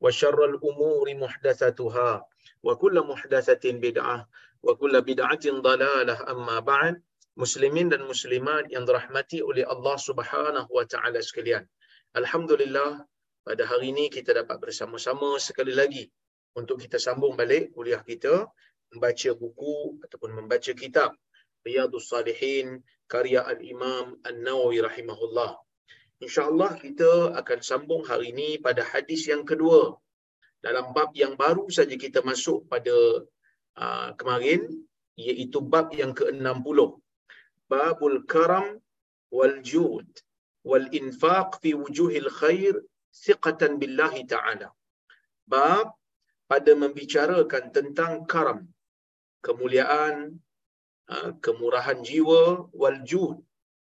[0.00, 2.10] وشر الأمور محدثتها
[2.62, 4.28] وكل محدثة بدعة
[4.62, 7.02] وكل بدعة ضلالة أما بعد
[7.36, 11.68] muslimin dan muslimat yang dirahmati oleh Allah Subhanahu wa taala sekalian.
[12.16, 13.04] Alhamdulillah
[13.44, 16.08] pada hari ini kita dapat bersama-sama sekali lagi
[16.56, 18.48] untuk kita sambung balik kuliah kita
[18.88, 21.12] membaca buku ataupun membaca kitab
[21.60, 25.60] Riyadhus Salihin karya Al-Imam An-Nawawi rahimahullah.
[26.21, 29.97] Insya-Allah kita akan sambung hari ini pada hadis yang kedua
[30.61, 32.95] dalam bab yang baru saja kita masuk pada
[33.81, 34.61] uh, kemarin
[35.17, 36.79] iaitu bab yang ke-60
[37.71, 38.77] babul karam
[39.33, 40.05] wal jud
[40.69, 42.75] wal infaq fi wujuhil khair
[43.23, 44.69] thiqatan billahi ta'ala.
[45.51, 45.97] Bab
[46.51, 48.59] pada membicarakan tentang karam,
[49.45, 50.39] kemuliaan,
[51.43, 53.39] kemurahan jiwa, wal jud.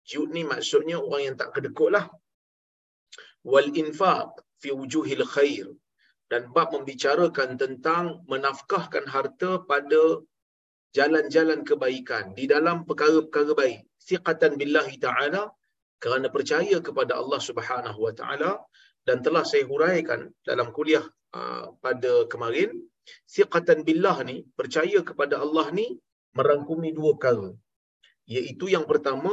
[0.10, 2.06] Jud ni maksudnya orang yang tak kedekut lah.
[3.52, 4.30] Wal infaq
[4.62, 5.68] fi wujuhil khair.
[6.32, 10.02] Dan bab membicarakan tentang menafkahkan harta pada
[10.98, 13.80] jalan-jalan kebaikan di dalam perkara-perkara baik.
[14.08, 15.44] Siqatan billahi ta'ala
[16.04, 18.52] kerana percaya kepada Allah Subhanahu wa taala
[19.08, 21.06] dan telah saya huraikan dalam kuliah
[21.40, 22.70] uh, pada kemarin
[23.36, 25.88] siqatan billah ni percaya kepada Allah ni
[26.38, 27.50] merangkumi dua perkara
[28.36, 29.32] iaitu yang pertama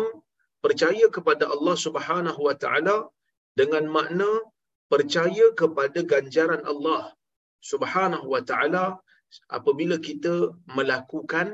[0.65, 2.97] percaya kepada Allah Subhanahu wa taala
[3.61, 4.31] dengan makna
[4.93, 7.03] percaya kepada ganjaran Allah
[7.71, 8.85] Subhanahu wa taala
[9.57, 10.35] apabila kita
[10.77, 11.49] melakukan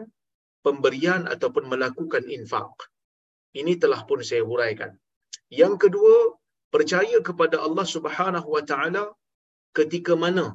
[0.66, 2.70] pemberian ataupun melakukan infak.
[3.60, 4.90] Ini telah pun saya huraikan.
[5.60, 6.16] Yang kedua,
[6.74, 9.04] percaya kepada Allah Subhanahu wa taala
[9.78, 10.46] ketika mana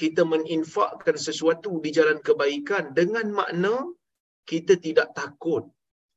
[0.00, 3.74] kita meninfakkan sesuatu di jalan kebaikan dengan makna
[4.50, 5.64] kita tidak takut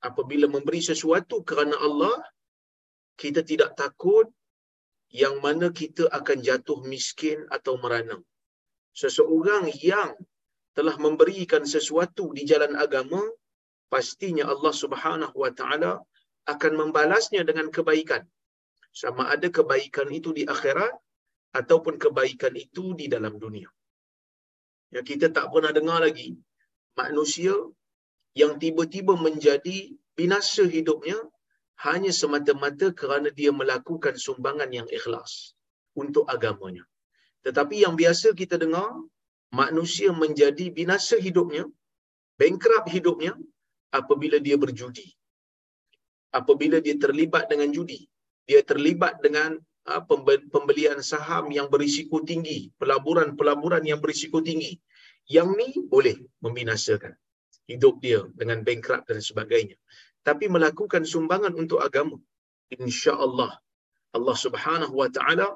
[0.03, 2.15] apabila memberi sesuatu kerana Allah
[3.17, 4.29] kita tidak takut
[5.09, 8.17] yang mana kita akan jatuh miskin atau merana
[8.97, 10.13] seseorang yang
[10.77, 13.21] telah memberikan sesuatu di jalan agama
[13.93, 16.01] pastinya Allah Subhanahu wa taala
[16.53, 18.23] akan membalasnya dengan kebaikan.
[19.01, 20.93] Sama ada kebaikan itu di akhirat
[21.53, 23.69] ataupun kebaikan itu di dalam dunia.
[24.93, 26.33] Ya kita tak pernah dengar lagi
[26.97, 27.53] manusia
[28.41, 29.77] yang tiba-tiba menjadi
[30.17, 31.17] binasa hidupnya
[31.87, 35.57] hanya semata-mata kerana dia melakukan sumbangan yang ikhlas
[36.01, 36.85] untuk agamanya
[37.47, 38.91] tetapi yang biasa kita dengar,
[39.55, 41.63] manusia menjadi binasa hidupnya,
[42.35, 43.33] bankrupt hidupnya
[43.99, 45.07] apabila dia berjudi.
[46.35, 48.03] Apabila dia terlibat dengan judi.
[48.43, 49.55] Dia terlibat dengan
[50.51, 54.75] pembelian saham yang berisiko tinggi, pelaburan-pelaburan yang berisiko tinggi.
[55.27, 57.15] Yang ni boleh membinasakan
[57.71, 59.77] hidup dia dengan bankrupt dan sebagainya.
[60.27, 62.17] Tapi melakukan sumbangan untuk agama,
[62.71, 63.51] insya-Allah
[64.17, 65.47] Allah Subhanahu wa taala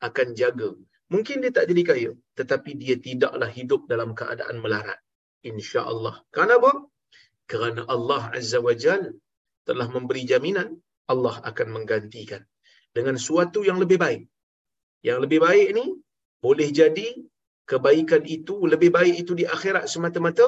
[0.00, 0.72] akan jaga
[1.10, 4.98] Mungkin dia tak jadi kaya, tetapi dia tidaklah hidup dalam keadaan melarat.
[5.42, 6.22] InsyaAllah.
[6.30, 6.86] Kenapa?
[7.50, 9.02] Kerana Allah Azza wa Jal
[9.66, 10.78] telah memberi jaminan,
[11.10, 12.46] Allah akan menggantikan
[12.94, 14.22] dengan suatu yang lebih baik.
[15.02, 15.86] Yang lebih baik ni,
[16.38, 17.08] boleh jadi
[17.66, 20.46] kebaikan itu, lebih baik itu di akhirat semata-mata,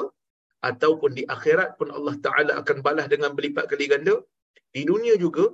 [0.69, 4.15] ataupun di akhirat pun Allah Ta'ala akan balas dengan berlipat kali ganda.
[4.75, 5.45] Di dunia juga,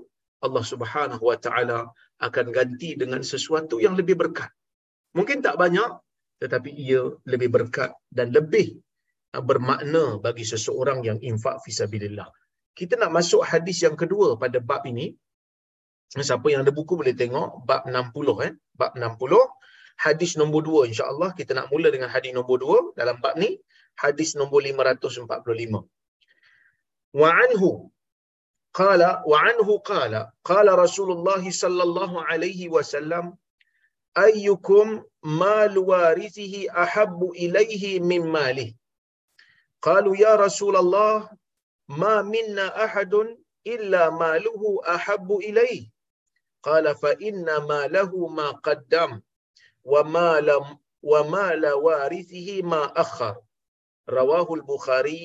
[0.45, 1.79] Allah Subhanahu Wa Ta'ala
[2.27, 4.51] akan ganti dengan sesuatu yang lebih berkat.
[5.17, 5.91] Mungkin tak banyak
[6.39, 7.01] tetapi ia
[7.31, 8.67] lebih berkat dan lebih
[9.49, 12.29] bermakna bagi seseorang yang infak fisabilillah.
[12.79, 15.11] kita nak masuk hadis yang kedua pada bab ini.
[16.27, 18.53] Siapa yang ada buku boleh tengok bab 60 eh.
[18.79, 19.35] Bab 60
[20.05, 23.59] hadis nombor 2 insya-Allah kita nak mula dengan hadis nombor 2 dalam bab ni
[24.01, 25.83] hadis nombor 545.
[27.21, 27.69] Wa anhu
[28.79, 33.25] qala wa anhu qala qala Rasulullah sallallahu alaihi wasallam
[34.25, 34.87] ayyukum
[35.41, 38.75] mal warithihi ahabbu ilaihi min malihi
[39.85, 41.27] qalu ya Rasulullah
[42.01, 43.27] ma minna ahadun
[43.73, 45.89] illa maluhu ahabbu ilaihi
[46.67, 49.11] qala fa inna ma lahu ma qaddam
[49.91, 50.65] wa ma lam
[51.11, 53.35] wa ma la warithihi ma akhar
[54.17, 55.21] rawahu al-bukhari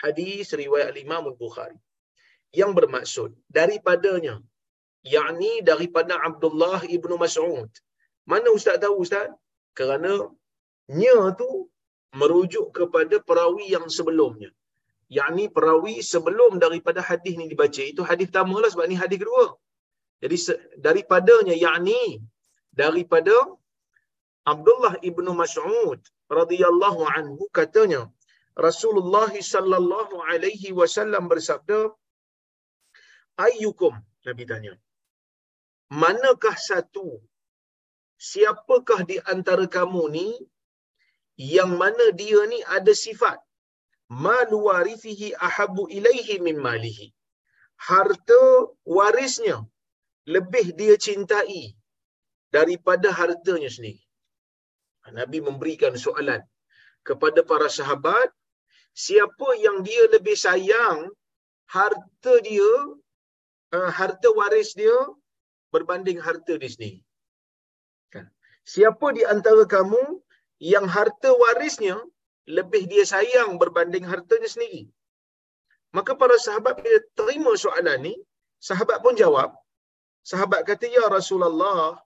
[0.00, 1.78] hadis riwayat al-imam al-bukhari.
[2.60, 4.34] Yang bermaksud daripadanya
[5.16, 7.70] yakni daripada Abdullah ibnu Mas'ud.
[8.30, 9.28] Mana ustaz tahu ustaz?
[9.78, 10.12] Kerana
[11.00, 11.50] nya tu
[12.20, 14.50] merujuk kepada perawi yang sebelumnya.
[15.18, 17.82] Yakni perawi sebelum daripada hadis ni dibaca.
[17.92, 19.46] Itu hadis pertama lah sebab ni hadis kedua.
[20.22, 20.36] Jadi
[20.86, 22.02] daripadanya yakni
[22.82, 23.34] daripada
[24.52, 26.00] Abdullah ibnu Mas'ud
[26.38, 28.00] radhiyallahu anhu katanya
[28.66, 31.80] Rasulullah sallallahu alaihi wasallam bersabda
[33.46, 33.94] ayyukum
[34.28, 34.74] Nabi tanya
[36.02, 37.06] manakah satu
[38.30, 40.28] siapakah di antara kamu ni
[41.40, 43.38] yang mana dia ni ada sifat?
[44.24, 47.06] Malu warithihi ahabbu ilaihi min malihi.
[47.88, 48.42] Harta
[48.96, 49.56] warisnya
[50.34, 51.62] lebih dia cintai
[52.56, 54.02] daripada hartanya sendiri.
[55.18, 56.42] Nabi memberikan soalan
[57.08, 58.28] kepada para sahabat
[58.94, 61.10] siapa yang dia lebih sayang
[61.74, 62.70] harta dia
[63.76, 64.96] uh, harta waris dia
[65.74, 67.00] berbanding harta dia sendiri.
[68.12, 68.26] Kan?
[68.66, 70.02] Siapa di antara kamu
[70.58, 71.96] yang harta warisnya
[72.58, 74.82] lebih dia sayang berbanding hartanya sendiri?
[75.96, 78.14] Maka para sahabat bila terima soalan ni,
[78.68, 79.50] sahabat pun jawab.
[80.30, 81.98] Sahabat kata, Ya Rasulullah,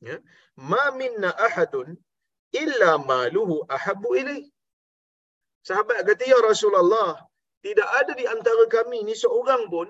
[0.00, 0.16] ya,
[0.56, 1.88] ma minna ahadun
[2.62, 4.46] illa maluhu ahabu ilaih.
[5.68, 7.10] Sahabat kata, Ya Rasulullah,
[7.66, 9.88] tidak ada di antara kami ni seorang pun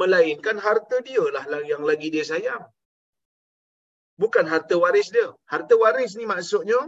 [0.00, 2.64] melainkan harta dia lah yang lagi dia sayang.
[4.22, 5.28] Bukan harta waris dia.
[5.52, 6.80] Harta waris ni maksudnya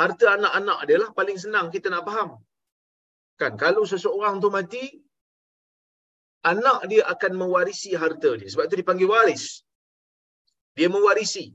[0.00, 2.30] harta anak-anak dia lah paling senang kita nak faham.
[3.40, 4.84] Kan kalau seseorang tu mati
[6.52, 8.48] anak dia akan mewarisi harta dia.
[8.50, 9.44] Sebab tu dipanggil waris.
[10.78, 11.46] Dia mewarisi.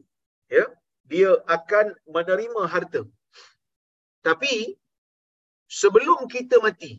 [0.52, 0.68] Ya.
[1.12, 1.86] Dia akan
[2.16, 3.02] menerima harta.
[4.28, 4.80] Tapi
[5.80, 6.92] sebelum kita mati,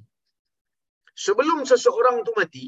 [1.25, 2.65] sebelum seseorang tu mati,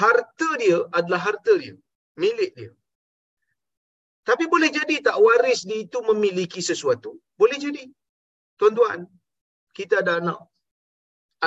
[0.00, 1.74] harta dia adalah harta dia,
[2.22, 2.72] milik dia.
[4.28, 7.10] Tapi boleh jadi tak waris dia itu memiliki sesuatu?
[7.40, 7.84] Boleh jadi.
[8.58, 9.00] Tuan-tuan,
[9.78, 10.40] kita ada anak.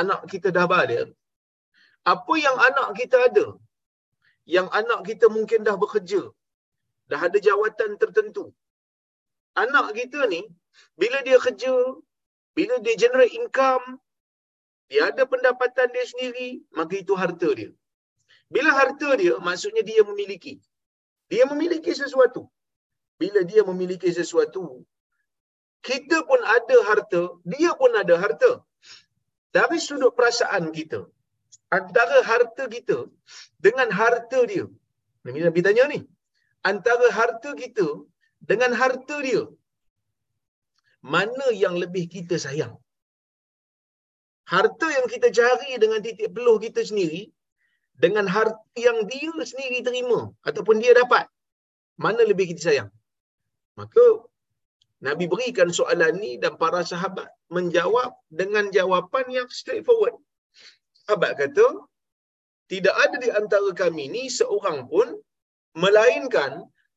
[0.01, 1.15] Anak kita dah balik.
[2.13, 3.45] Apa yang anak kita ada?
[4.55, 6.21] Yang anak kita mungkin dah bekerja.
[7.11, 8.45] Dah ada jawatan tertentu.
[9.63, 10.41] Anak kita ni,
[10.99, 11.73] bila dia kerja,
[12.57, 13.85] bila dia generate income,
[14.89, 17.71] dia ada pendapatan dia sendiri, maka itu harta dia.
[18.53, 20.53] Bila harta dia, maksudnya dia memiliki.
[21.31, 22.41] Dia memiliki sesuatu.
[23.21, 24.63] Bila dia memiliki sesuatu,
[25.87, 27.21] kita pun ada harta,
[27.53, 28.51] dia pun ada harta.
[29.55, 30.99] Dari sudut perasaan kita,
[31.77, 32.97] antara harta kita
[33.65, 34.65] dengan harta dia.
[35.25, 35.99] Nabi Nabi tanya ni.
[36.71, 37.87] Antara harta kita
[38.49, 39.43] dengan harta dia.
[41.13, 42.73] Mana yang lebih kita sayang?
[44.53, 47.23] harta yang kita cari dengan titik peluh kita sendiri
[48.03, 50.19] dengan harta yang dia sendiri terima
[50.49, 51.25] ataupun dia dapat
[51.97, 52.89] mana lebih kita sayang
[53.79, 54.05] maka
[55.05, 60.15] Nabi berikan soalan ni dan para sahabat menjawab dengan jawapan yang straightforward
[61.01, 61.67] sahabat kata
[62.73, 65.09] tidak ada di antara kami ni seorang pun
[65.73, 66.51] melainkan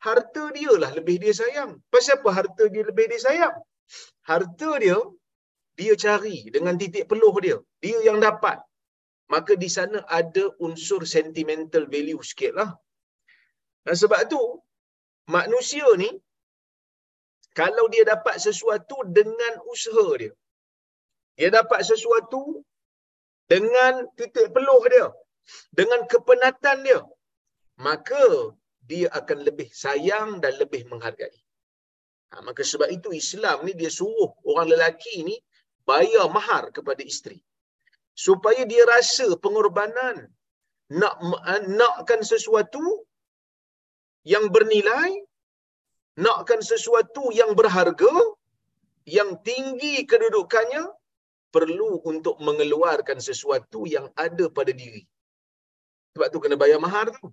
[0.06, 1.70] harta dia lah lebih dia sayang.
[1.92, 3.54] Pasal apa harta dia lebih dia sayang?
[4.28, 4.98] Harta dia
[5.78, 8.58] dia cari dengan titik peluh dia, dia yang dapat,
[9.32, 12.70] maka di sana ada unsur sentimental value sikit lah.
[13.86, 14.40] Dan sebab tu,
[15.36, 16.10] manusia ni,
[17.60, 20.32] kalau dia dapat sesuatu dengan usaha dia,
[21.38, 22.42] dia dapat sesuatu
[23.52, 25.06] dengan titik peluh dia,
[25.78, 27.00] dengan kepenatan dia,
[27.86, 28.24] maka
[28.90, 31.38] dia akan lebih sayang dan lebih menghargai.
[32.30, 35.36] Ha, maka sebab itu Islam ni dia suruh orang lelaki ni
[35.88, 37.40] bayar mahar kepada isteri
[38.26, 40.16] supaya dia rasa pengorbanan
[41.00, 41.16] nak
[41.80, 42.84] nakkan sesuatu
[44.32, 45.10] yang bernilai
[46.26, 48.12] nakkan sesuatu yang berharga
[49.16, 50.84] yang tinggi kedudukannya
[51.54, 55.02] perlu untuk mengeluarkan sesuatu yang ada pada diri.
[56.12, 57.32] Sebab tu kena bayar mahar tu.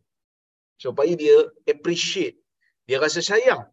[0.79, 1.35] Supaya dia
[1.73, 2.37] appreciate.
[2.87, 3.67] Dia rasa sayang.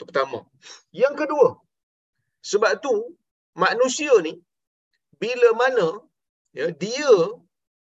[0.00, 0.48] Itu pertama.
[0.96, 1.48] Yang kedua,
[2.40, 2.92] sebab tu
[3.52, 4.40] manusia ni
[5.20, 6.00] bila mana
[6.56, 7.12] ya, dia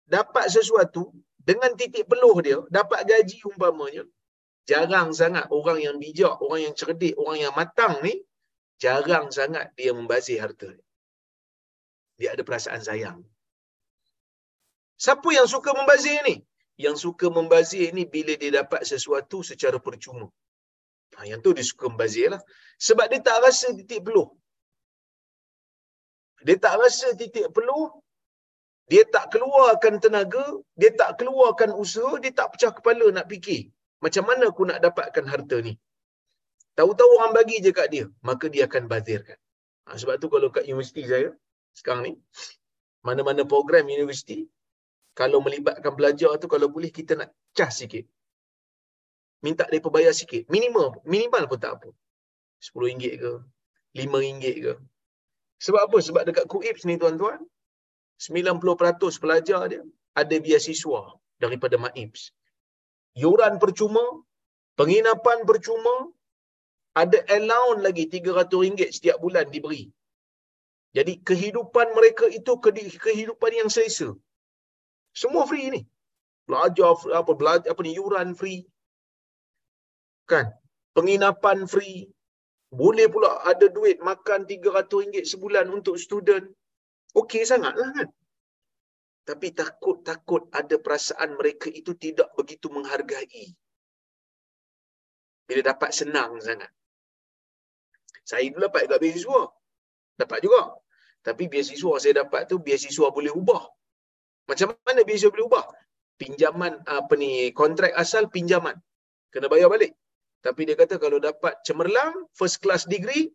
[0.03, 4.03] dapat sesuatu dengan titik peluh dia, dapat gaji umpamanya,
[4.67, 8.19] jarang sangat orang yang bijak, orang yang cerdik, orang yang matang ni,
[8.83, 10.75] jarang sangat dia membazir harta.
[12.19, 13.23] Dia ada perasaan sayang.
[14.99, 16.43] Siapa yang suka membazir ni?
[16.75, 20.27] Yang suka membazir ni bila dia dapat sesuatu secara percuma.
[21.17, 22.41] Ha, yang tu dia suka membazir lah.
[22.87, 24.29] Sebab dia tak rasa titik peluh.
[26.45, 27.87] Dia tak rasa titik peluh.
[28.91, 30.45] Dia tak keluarkan tenaga.
[30.75, 32.19] Dia tak keluarkan usaha.
[32.23, 33.71] Dia tak pecah kepala nak fikir.
[34.03, 35.73] Macam mana aku nak dapatkan harta ni?
[36.75, 38.05] Tahu-tahu orang bagi je kat dia.
[38.25, 39.39] Maka dia akan bazirkan.
[39.87, 41.29] Ha, sebab tu kalau kat universiti saya,
[41.75, 42.13] sekarang ni,
[43.03, 44.47] mana-mana program universiti,
[45.13, 48.07] kalau melibatkan pelajar tu, kalau boleh kita nak cas sikit.
[49.45, 50.47] Minta dia bayar sikit.
[50.55, 51.89] Minimal, minimal pun tak apa.
[52.63, 53.33] RM10 ke,
[53.99, 54.73] RM5 ke.
[55.65, 55.97] Sebab apa?
[56.07, 57.39] Sebab dekat KUIPS ni tuan-tuan,
[58.23, 59.81] 90% pelajar dia
[60.21, 61.01] ada biasiswa
[61.43, 62.31] daripada MAIPS.
[63.23, 64.03] Yuran percuma,
[64.79, 65.95] penginapan percuma,
[67.01, 69.83] ada allowance lagi RM300 setiap bulan diberi.
[70.93, 72.53] Jadi kehidupan mereka itu
[73.05, 74.13] kehidupan yang selesa.
[75.21, 75.81] Semua free ni.
[76.45, 78.61] Belajar apa belajar apa ni yuran free.
[80.29, 80.45] Kan?
[80.93, 82.07] Penginapan free.
[82.73, 86.49] Boleh pula ada duit makan RM300 sebulan untuk student.
[87.13, 88.09] Okey sangatlah kan?
[89.23, 93.53] Tapi takut-takut ada perasaan mereka itu tidak begitu menghargai.
[95.47, 96.71] Bila dapat senang sangat.
[98.25, 99.41] Saya dulu dapat juga beasiswa.
[100.17, 100.63] Dapat juga.
[101.23, 103.63] Tapi beasiswa saya dapat tu beasiswa boleh ubah.
[104.49, 105.65] Macam mana beasiswa boleh ubah?
[106.19, 108.75] Pinjaman apa ni kontrak asal pinjaman.
[109.31, 109.95] Kena bayar balik.
[110.43, 113.31] Tapi dia kata kalau dapat cemerlang first class degree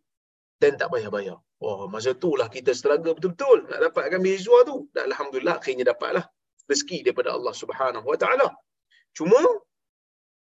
[0.61, 1.41] dan tak bayar-bayar.
[1.59, 4.87] Wah, masa tu lah kita struggle betul-betul nak dapatkan beasiswa tu.
[4.93, 6.23] Dan alhamdulillah akhirnya dapatlah
[6.69, 8.47] rezeki daripada Allah Subhanahu Wa Taala.
[9.17, 9.41] Cuma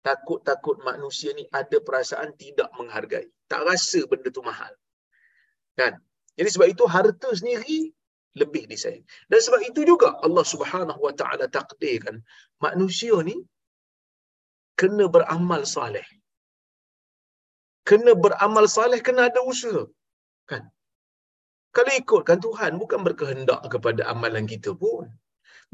[0.03, 3.25] takut-takut manusia ni ada perasaan tidak menghargai.
[3.47, 4.69] Tak rasa benda tu mahal.
[5.79, 5.95] Kan?
[6.35, 7.95] Jadi sebab itu harta sendiri
[8.37, 9.07] lebih disayang.
[9.31, 12.21] Dan sebab itu juga Allah Subhanahu Wa Taala takdirkan
[12.61, 13.39] manusia ni
[14.77, 16.05] kena beramal soleh.
[17.89, 19.83] Kena beramal soleh, kena ada usaha.
[20.51, 20.63] Kan?
[21.75, 25.05] Kalau ikutkan Tuhan bukan berkehendak kepada amalan kita pun.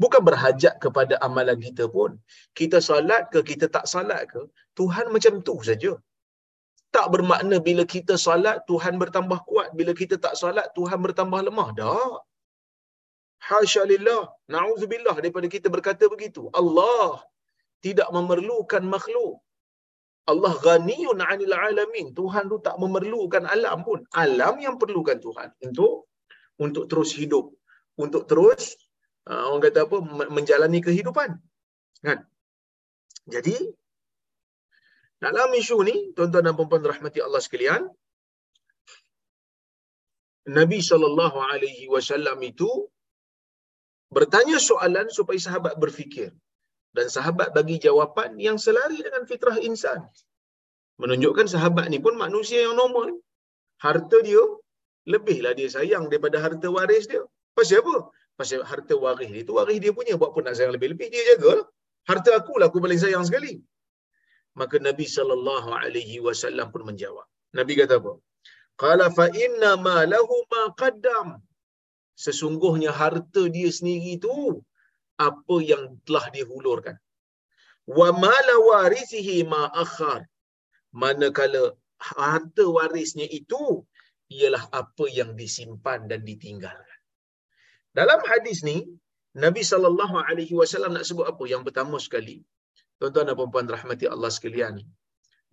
[0.02, 2.10] Bukan berhajat kepada amalan kita pun.
[2.58, 4.42] Kita salat ke, kita tak salat ke,
[4.78, 5.92] Tuhan macam tu saja.
[6.96, 9.68] Tak bermakna bila kita salat, Tuhan bertambah kuat.
[9.78, 11.68] Bila kita tak salat, Tuhan bertambah lemah.
[11.80, 12.18] Tak.
[13.48, 14.22] Hasya lillah.
[14.54, 16.42] Na'udzubillah daripada kita berkata begitu.
[16.60, 17.10] Allah
[17.86, 19.34] tidak memerlukan makhluk.
[20.32, 22.06] Allah ghaniyun 'anil alamin.
[22.18, 24.00] Tuhan tu tak memerlukan alam pun.
[24.24, 26.08] Alam yang perlukan Tuhan untuk
[26.64, 27.46] untuk terus hidup,
[28.04, 28.62] untuk terus
[29.30, 29.96] uh, orang kata apa
[30.36, 31.30] menjalani kehidupan.
[32.06, 32.18] Kan?
[33.34, 33.56] Jadi
[35.24, 37.82] dalam isu ni, tuan-tuan dan puan-puan rahmati Allah sekalian,
[40.58, 42.68] Nabi sallallahu alaihi wasallam itu
[44.12, 46.30] bertanya soalan supaya sahabat berfikir
[46.96, 50.00] dan sahabat bagi jawapan yang selari dengan fitrah insan.
[51.02, 53.08] Menunjukkan sahabat ni pun manusia yang normal.
[53.84, 54.42] Harta dia
[55.12, 57.22] lebihlah dia sayang daripada harta waris dia.
[57.58, 57.96] Pasal apa?
[58.38, 60.14] Pasal harta waris dia tu waris dia punya.
[60.20, 61.66] Buat pun nak sayang lebih-lebih dia jaga lah.
[62.10, 63.52] Harta aku lah aku paling sayang sekali.
[64.60, 67.26] Maka Nabi sallallahu alaihi wasallam pun menjawab.
[67.58, 68.12] Nabi kata apa?
[68.82, 71.28] Qala fa inna ma lahu ma qaddam.
[72.24, 74.62] Sesungguhnya harta dia sendiri tu
[75.28, 76.96] apa yang telah dihulurkan.
[77.98, 80.20] Wa mala warisihi ma akhar.
[81.02, 81.62] Manakala
[81.98, 83.82] harta warisnya itu
[84.30, 87.00] ialah apa yang disimpan dan ditinggalkan.
[87.98, 88.76] Dalam hadis ni,
[89.44, 91.44] Nabi sallallahu alaihi wasallam nak sebut apa?
[91.52, 92.36] Yang pertama sekali,
[92.98, 94.74] tuan-tuan dan puan-puan rahmati Allah sekalian,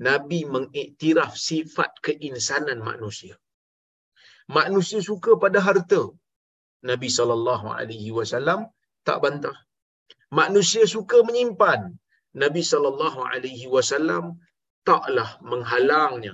[0.07, 3.35] Nabi mengiktiraf sifat keinsanan manusia.
[4.57, 6.01] Manusia suka pada harta.
[6.89, 8.65] Nabi sallallahu alaihi wasallam
[9.07, 9.57] tak bantah.
[10.39, 11.81] Manusia suka menyimpan.
[12.43, 14.39] Nabi sallallahu alaihi wasallam
[14.87, 16.33] taklah menghalangnya.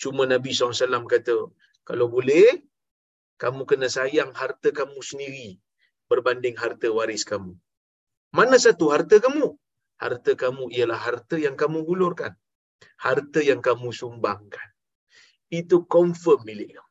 [0.00, 1.36] Cuma Nabi SAW kata,
[1.88, 2.64] kalau boleh,
[3.42, 5.48] kamu kena sayang harta kamu sendiri
[6.08, 7.52] berbanding harta waris kamu.
[8.32, 9.46] Mana satu harta kamu?
[10.00, 12.32] Harta kamu ialah harta yang kamu hulurkan.
[12.96, 14.68] Harta yang kamu sumbangkan.
[15.60, 16.90] Itu confirm milik kamu.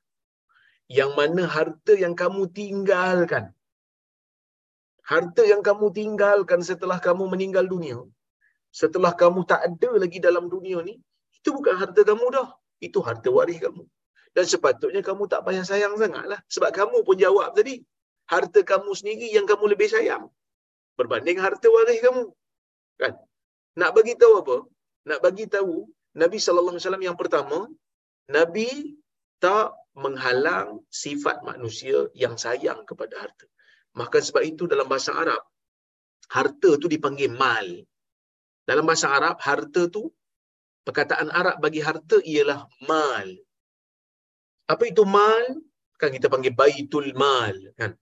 [0.90, 3.54] yang mana harta yang kamu tinggalkan
[5.12, 8.00] harta yang kamu tinggalkan setelah kamu meninggal dunia
[8.82, 10.96] setelah kamu tak ada lagi dalam dunia ni
[11.40, 12.48] itu bukan harta kamu dah.
[12.88, 13.84] Itu harta waris kamu.
[14.36, 16.40] Dan sepatutnya kamu tak payah sayang sangatlah.
[16.54, 17.76] Sebab kamu pun jawab tadi
[18.34, 20.28] harta kamu sendiri yang kamu lebih sayang.
[21.00, 22.24] Berbanding harta waris kamu.
[23.02, 23.14] Kan?
[23.80, 24.58] Nak bagi tahu apa?
[25.10, 25.88] Nak bagi tahu
[26.22, 27.58] Nabi sallallahu alaihi wasallam yang pertama
[28.28, 28.70] Nabi
[29.40, 33.48] tak menghalang sifat manusia yang sayang kepada harta.
[33.98, 35.42] Maka sebab itu dalam bahasa Arab,
[36.30, 37.66] harta tu dipanggil mal.
[38.68, 40.14] Dalam bahasa Arab, harta tu,
[40.86, 43.28] perkataan Arab bagi harta ialah mal.
[44.70, 45.58] Apa itu mal?
[45.98, 47.56] Kan kita panggil baitul mal.
[47.74, 47.98] Kan?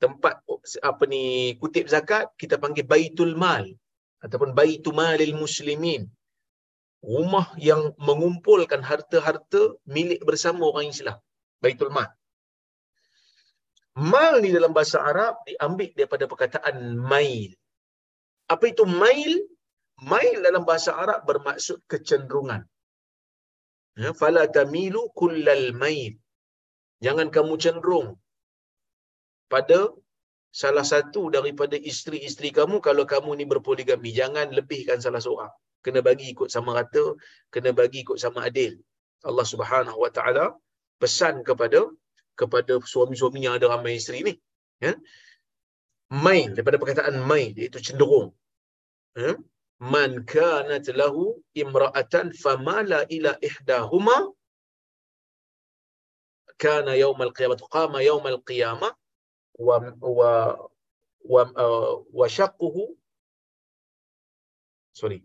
[0.00, 0.40] Tempat
[0.80, 3.68] apa ni kutip zakat, kita panggil baitul mal.
[4.24, 6.08] Ataupun baitul malil muslimin
[7.06, 11.18] rumah yang mengumpulkan harta-harta milik bersama orang Islam.
[11.62, 12.10] Baitul Mal.
[13.96, 16.76] Mal ni dalam bahasa Arab diambil daripada perkataan
[17.12, 17.56] mail.
[18.52, 19.32] Apa itu mail?
[20.12, 22.62] Mail dalam bahasa Arab bermaksud kecenderungan.
[23.96, 26.20] Ya, fala tamilu kullal mail.
[27.00, 28.08] Jangan kamu cenderung
[29.48, 29.78] pada
[30.52, 34.12] salah satu daripada isteri-isteri kamu kalau kamu ni berpoligami.
[34.12, 35.52] Jangan lebihkan salah seorang
[35.84, 37.04] kena bagi ikut sama rata,
[37.54, 38.72] kena bagi ikut sama adil.
[39.28, 40.46] Allah Subhanahu Wa Taala
[41.02, 41.80] pesan kepada
[42.36, 44.34] kepada suami-suami yang ada ramai isteri ni.
[44.84, 44.92] Ya.
[46.12, 48.36] Main daripada perkataan main iaitu cenderung.
[49.16, 49.34] Ya.
[49.80, 54.32] Man kanat lahu imra'atan famala ila ihdahuma
[56.56, 58.92] kana yawmal qiyamah qama yawmal qiyamah
[59.60, 60.32] wa wa
[61.20, 62.96] wa, uh, wa shaqquhu
[64.96, 65.20] sorry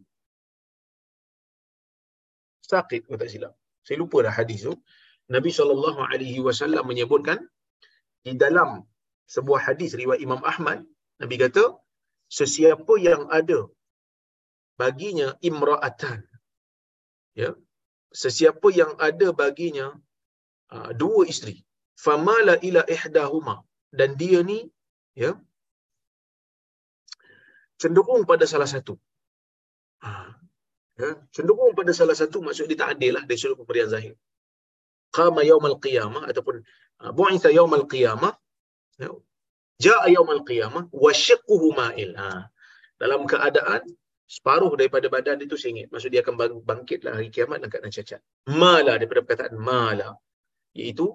[2.72, 3.54] Saqid kalau tak silap.
[3.84, 4.74] Saya lupa dah hadis tu.
[5.34, 7.40] Nabi SAW menyebutkan
[8.26, 8.70] di dalam
[9.34, 10.80] sebuah hadis riwayat Imam Ahmad,
[11.22, 11.64] Nabi kata,
[12.40, 13.60] sesiapa yang ada
[14.82, 16.20] baginya imra'atan.
[17.42, 17.52] Ya.
[18.24, 19.88] Sesiapa yang ada baginya
[20.76, 21.56] uh, dua isteri.
[22.06, 23.56] Famala ila ihdahuma.
[24.00, 24.60] Dan dia ni,
[25.24, 25.32] ya,
[27.82, 28.94] cenderung pada salah satu.
[30.04, 30.12] Ha,
[31.02, 34.16] ya, cenderung pada salah satu maksud dia tak adil lah dari sudut pemberian zahir
[35.18, 36.64] qama yaumal qiyamah ataupun
[37.04, 38.34] uh, bu'itha yaumal qiyamah
[39.02, 39.10] ya,
[39.86, 42.48] ja'a yaumal qiyamah wa shiqquhu ma'il ha.
[43.02, 43.84] dalam keadaan
[44.32, 48.96] separuh daripada badan itu sengit maksud dia akan bangkitlah hari kiamat dan keadaan cacat mala
[48.96, 50.16] daripada perkataan mala
[50.72, 51.12] iaitu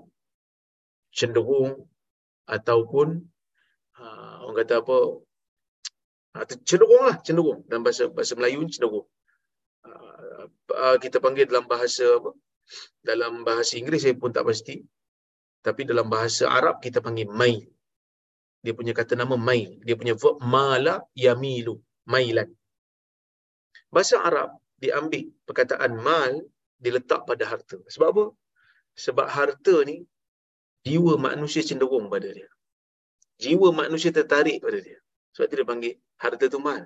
[1.16, 1.88] cenderung
[2.44, 3.24] ataupun
[3.96, 4.96] uh, orang kata apa
[6.36, 9.08] uh, cenderung lah cenderung dalam bahasa bahasa Melayu cenderung
[9.88, 12.36] uh, kita panggil dalam bahasa apa?
[13.08, 14.82] Dalam bahasa Inggeris saya pun tak pasti.
[15.66, 17.66] Tapi dalam bahasa Arab kita panggil mail.
[18.62, 19.78] Dia punya kata nama mail.
[19.86, 21.78] Dia punya verb mala yamilu.
[22.06, 22.50] Mailan.
[23.90, 26.32] Bahasa Arab diambil perkataan mal
[26.78, 27.78] diletak pada harta.
[27.94, 28.24] Sebab apa?
[28.96, 29.96] Sebab harta ni
[30.86, 32.48] jiwa manusia cenderung pada dia.
[33.42, 34.98] Jiwa manusia tertarik pada dia.
[35.34, 36.82] Sebab dia panggil harta tu mal.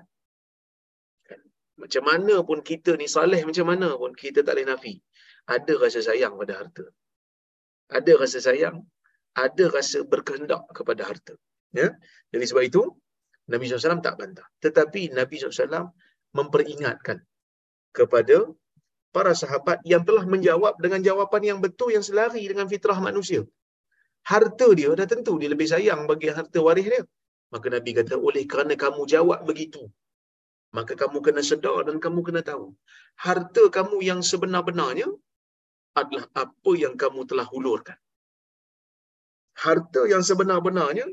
[1.81, 4.93] Macam mana pun kita ni saleh macam mana pun kita tak boleh nafi.
[5.47, 6.85] Ada rasa sayang pada harta.
[7.91, 8.77] Ada rasa sayang,
[9.35, 11.33] ada rasa berkehendak kepada harta.
[11.75, 11.91] Ya?
[12.31, 12.81] Jadi sebab itu
[13.51, 14.47] Nabi SAW tak bantah.
[14.63, 15.91] Tetapi Nabi SAW
[16.31, 17.19] memperingatkan
[17.91, 18.47] kepada
[19.11, 23.43] para sahabat yang telah menjawab dengan jawapan yang betul yang selari dengan fitrah manusia.
[24.23, 27.03] Harta dia dah tentu dia lebih sayang bagi harta waris dia.
[27.51, 29.83] Maka Nabi kata, oleh kerana kamu jawab begitu,
[30.71, 32.71] maka kamu kena sedar dan kamu kena tahu
[33.19, 35.07] harta kamu yang sebenar-benarnya
[35.97, 37.97] adalah apa yang kamu telah hulurkan.
[39.63, 41.05] Harta yang sebenar-benarnya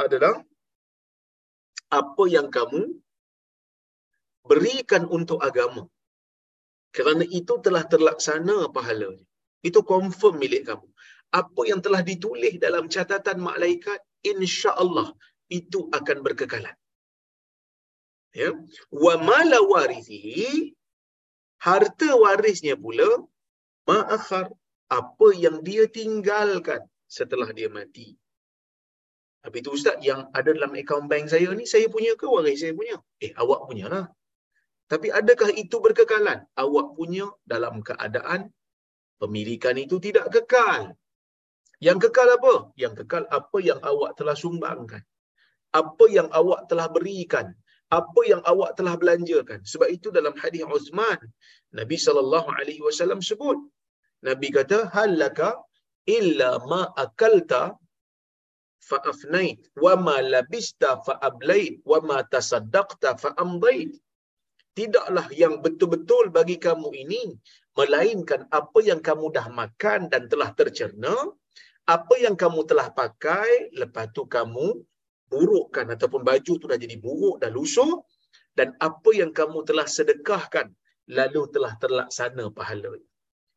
[0.00, 0.40] adalah
[1.92, 2.96] apa yang kamu
[4.48, 5.84] berikan untuk agama.
[6.96, 9.20] Kerana itu telah terlaksana pahalanya.
[9.60, 10.88] Itu confirm milik kamu.
[11.40, 15.12] Apa yang telah ditulis dalam catatan malaikat insya-Allah
[15.52, 16.76] itu akan berkekalan.
[18.32, 18.52] Ya.
[19.04, 19.60] Wa mala
[21.66, 23.08] harta warisnya pula
[23.88, 24.46] ma'akhar
[24.90, 28.14] apa yang dia tinggalkan setelah dia mati.
[29.42, 32.74] Tapi tu ustaz yang ada dalam akaun bank saya ni saya punya ke waris saya
[32.74, 32.98] punya?
[33.22, 34.06] Eh awak punya lah
[34.86, 36.46] tapi adakah itu berkekalan?
[36.54, 38.54] Awak punya dalam keadaan
[39.18, 40.94] pemilikan itu tidak kekal.
[41.82, 42.54] Yang kekal apa?
[42.78, 45.02] Yang kekal apa yang awak telah sumbangkan.
[45.74, 47.50] Apa yang awak telah berikan.
[47.90, 49.62] Apa yang awak telah belanjakan.
[49.66, 51.18] Sebab itu dalam hadis Uthman,
[51.74, 51.98] Nabi
[52.86, 53.58] wasallam sebut.
[54.22, 55.48] Nabi kata, "Halaka
[56.06, 57.74] illa ma akalta
[58.88, 63.92] fa afnait wa ma labista fa ablait wa ma tasaddaqta fa amdait.
[64.76, 67.22] Tidaklah yang betul-betul bagi kamu ini
[67.78, 71.14] melainkan apa yang kamu dah makan dan telah tercerna
[71.88, 74.66] apa yang kamu telah pakai lepas tu kamu
[75.32, 78.04] burukkan ataupun baju tu dah jadi buruk dah lusuh
[78.58, 80.66] dan apa yang kamu telah sedekahkan
[81.18, 82.92] lalu telah terlaksana pahala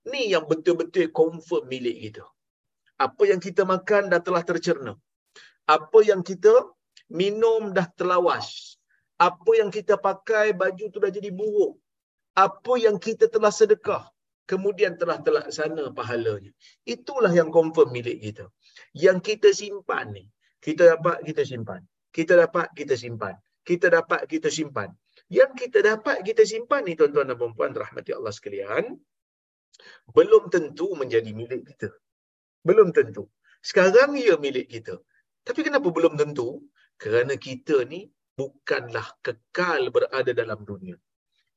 [0.07, 2.25] ni yang betul-betul confirm milik kita.
[2.99, 4.93] Apa yang kita makan dah telah tercerna.
[5.67, 6.51] Apa yang kita
[7.11, 8.79] minum dah terlawas.
[9.19, 11.75] Apa yang kita pakai baju tu dah jadi buruk.
[12.35, 14.07] Apa yang kita telah sedekah
[14.47, 16.51] kemudian telah terlaksana pahalanya.
[16.87, 18.45] Itulah yang confirm milik kita.
[18.95, 20.25] Yang kita simpan ni
[20.59, 21.81] kita dapat kita simpan.
[22.11, 23.35] Kita dapat kita simpan.
[23.63, 24.91] Kita dapat kita simpan.
[25.31, 28.97] Yang kita dapat kita simpan ni tuan-tuan dan puan-puan rahmati Allah sekalian
[30.17, 31.89] belum tentu menjadi milik kita.
[32.67, 33.23] Belum tentu.
[33.69, 34.95] Sekarang ia milik kita.
[35.47, 36.63] Tapi kenapa belum tentu?
[36.99, 38.07] Kerana kita ni
[38.39, 40.95] bukanlah kekal berada dalam dunia.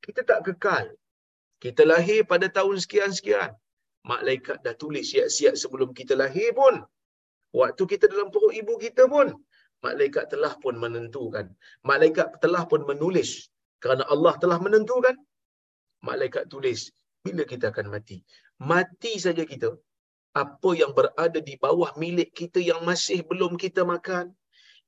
[0.04, 0.86] Kita tak kekal.
[1.62, 3.50] Kita lahir pada tahun sekian-sekian.
[4.02, 6.82] Malaikat dah tulis siap-siap sebelum kita lahir pun.
[7.54, 9.30] Waktu kita dalam perut ibu kita pun
[9.82, 11.46] malaikat telah pun menentukan.
[11.90, 13.50] Malaikat telah pun menulis.
[13.82, 15.14] Kerana Allah telah menentukan.
[16.02, 16.90] Malaikat tulis
[17.26, 18.16] bila kita akan mati
[18.72, 19.68] mati saja kita
[20.42, 24.26] apa yang berada di bawah milik kita yang masih belum kita makan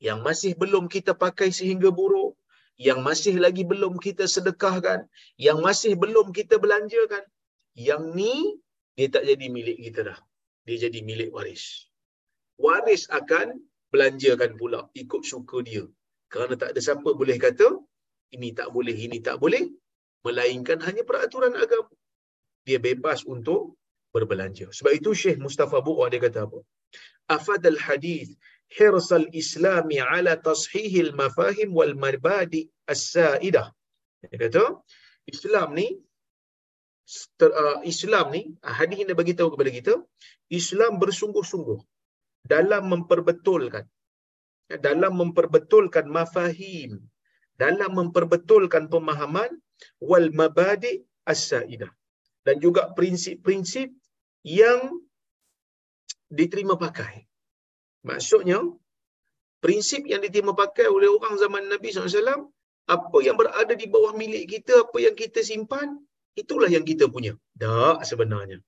[0.07, 2.33] yang masih belum kita pakai sehingga buruk
[2.89, 5.01] yang masih lagi belum kita sedekahkan
[5.47, 7.25] yang masih belum kita belanjakan
[7.89, 8.35] yang ni
[8.99, 10.19] dia tak jadi milik kita dah
[10.67, 11.65] dia jadi milik waris
[12.59, 13.63] waris akan
[13.95, 15.85] belanjakan pula ikut suka dia.
[16.33, 17.69] Kerana tak ada siapa boleh kata
[18.35, 19.71] ini tak boleh, ini tak boleh.
[20.27, 21.95] Melainkan hanya peraturan agama.
[22.67, 23.77] Dia bebas untuk
[24.15, 24.67] berbelanja.
[24.77, 26.59] Sebab itu Syekh Mustafa Bu'wa dia kata apa?
[27.37, 28.31] Afad al-hadith
[28.77, 33.69] hirsal islami ala tashihil mafahim wal marbadi as-sa'idah.
[34.31, 34.65] Dia kata,
[35.29, 35.89] Islam ni,
[37.45, 39.95] uh, Islam ni, hadis ini bagi tahu kepada kita,
[40.49, 41.81] Islam bersungguh-sungguh
[42.45, 43.85] dalam memperbetulkan
[44.71, 47.01] ya, dalam memperbetulkan mafahim
[47.57, 49.51] dalam memperbetulkan pemahaman
[50.03, 51.01] wal mabadi
[51.33, 51.89] as-saidah
[52.47, 53.89] dan juga prinsip-prinsip
[54.45, 54.81] yang
[56.29, 57.25] diterima pakai
[58.05, 58.61] maksudnya
[59.65, 62.53] prinsip yang diterima pakai oleh orang zaman Nabi SAW
[62.97, 65.97] apa yang berada di bawah milik kita apa yang kita simpan
[66.37, 68.61] itulah yang kita punya tak sebenarnya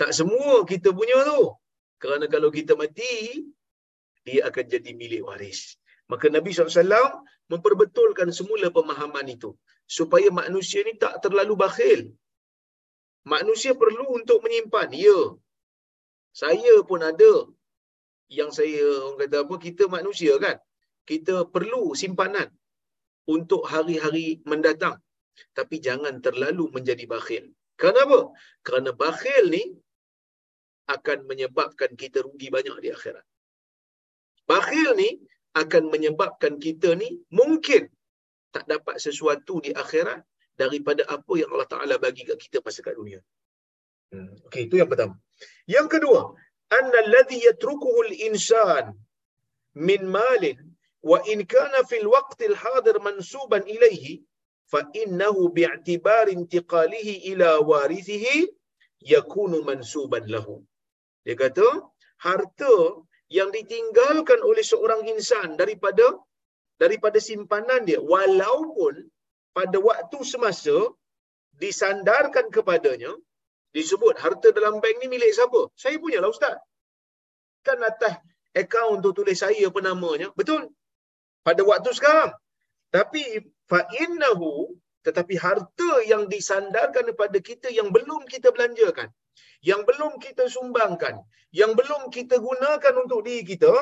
[0.00, 1.62] tak semua kita punya tu
[2.02, 3.46] kerana kalau kita mati,
[4.26, 5.78] dia akan jadi milik waris.
[6.10, 9.54] Maka Nabi SAW memperbetulkan semula pemahaman itu.
[9.86, 12.00] Supaya manusia ni tak terlalu bakhil.
[13.22, 14.88] Manusia perlu untuk menyimpan.
[14.94, 15.20] Ya,
[16.34, 17.46] saya pun ada
[18.32, 20.56] yang saya orang kata apa kita manusia kan.
[21.06, 22.48] Kita perlu simpanan
[23.28, 24.98] untuk hari-hari mendatang.
[25.54, 27.44] Tapi jangan terlalu menjadi bakhil.
[27.78, 28.30] Kenapa?
[28.66, 29.64] Kerana bakhil ni
[30.90, 33.26] akan menyebabkan kita rugi banyak di akhirat.
[34.50, 35.10] Bakhil ni
[35.54, 37.86] akan menyebabkan kita ni mungkin
[38.50, 40.20] tak dapat sesuatu di akhirat
[40.62, 43.20] daripada apa yang Allah Taala bagi kat kita masa kat dunia.
[44.12, 44.32] Hmm.
[44.46, 45.14] Okey, itu yang pertama.
[45.74, 46.20] Yang kedua,
[46.78, 48.84] anna alladhi yatrukuhu al-insan
[49.88, 50.58] min malin
[51.10, 54.14] wa in kana fil waqti al-hadir mansuban ilayhi
[54.72, 58.36] fa innahu bi'tibar intiqalihi ila warithihi
[59.14, 60.56] yakunu mansuban lahu.
[61.24, 61.68] Dia kata,
[62.26, 62.74] harta
[63.38, 66.06] yang ditinggalkan oleh seorang insan daripada
[66.82, 68.94] daripada simpanan dia walaupun
[69.58, 70.76] pada waktu semasa
[71.62, 73.12] disandarkan kepadanya
[73.76, 75.60] disebut harta dalam bank ni milik siapa?
[75.82, 76.56] Saya punya lah ustaz.
[77.66, 78.14] Kan atas
[78.62, 80.28] akaun tu tulis saya apa namanya.
[80.40, 80.62] Betul.
[81.46, 82.32] Pada waktu sekarang.
[82.96, 83.22] Tapi
[83.70, 84.52] fa innahu
[85.06, 89.08] tetapi harta yang disandarkan kepada kita yang belum kita belanjakan
[89.62, 91.22] yang belum kita sumbangkan,
[91.54, 93.72] yang belum kita gunakan untuk diri kita,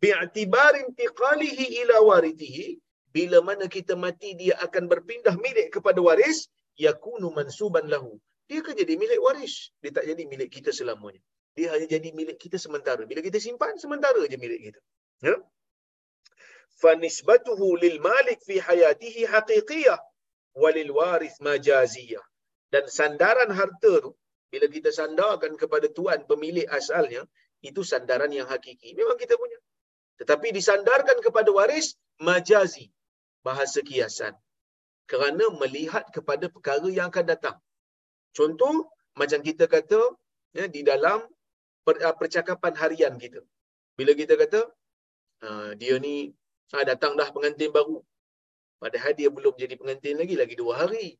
[0.00, 6.46] bi'tibar intiqalihi ila warithihi, bila mana kita mati dia akan berpindah milik kepada waris,
[6.78, 8.18] yakunu mansuban lahu.
[8.46, 9.70] Dia akan jadi milik waris.
[9.82, 11.22] Dia tak jadi milik kita selamanya.
[11.58, 13.02] Dia hanya jadi milik kita sementara.
[13.10, 14.80] Bila kita simpan, sementara je milik kita.
[15.26, 15.36] Ya?
[16.82, 19.98] Fanisbatuhu lil malik fi hayatihi haqiqiyah
[20.54, 22.22] walil waris majaziyah.
[22.70, 24.14] Dan sandaran harta tu,
[24.50, 27.26] bila kita sandarkan kepada tuan pemilik asalnya,
[27.62, 28.94] itu sandaran yang hakiki.
[28.94, 29.58] Memang kita punya.
[30.22, 32.90] Tetapi disandarkan kepada waris, majazi.
[33.46, 34.36] Bahasa kiasan.
[35.10, 37.56] Kerana melihat kepada perkara yang akan datang.
[38.30, 38.86] Contoh,
[39.18, 40.00] macam kita kata,
[40.54, 41.18] ya, di dalam
[41.88, 43.42] uh, percakapan harian kita.
[43.98, 44.60] Bila kita kata,
[45.42, 46.30] uh, dia ni
[46.76, 47.98] uh, datang dah pengantin baru.
[48.78, 51.18] Padahal dia belum jadi pengantin lagi, lagi dua hari.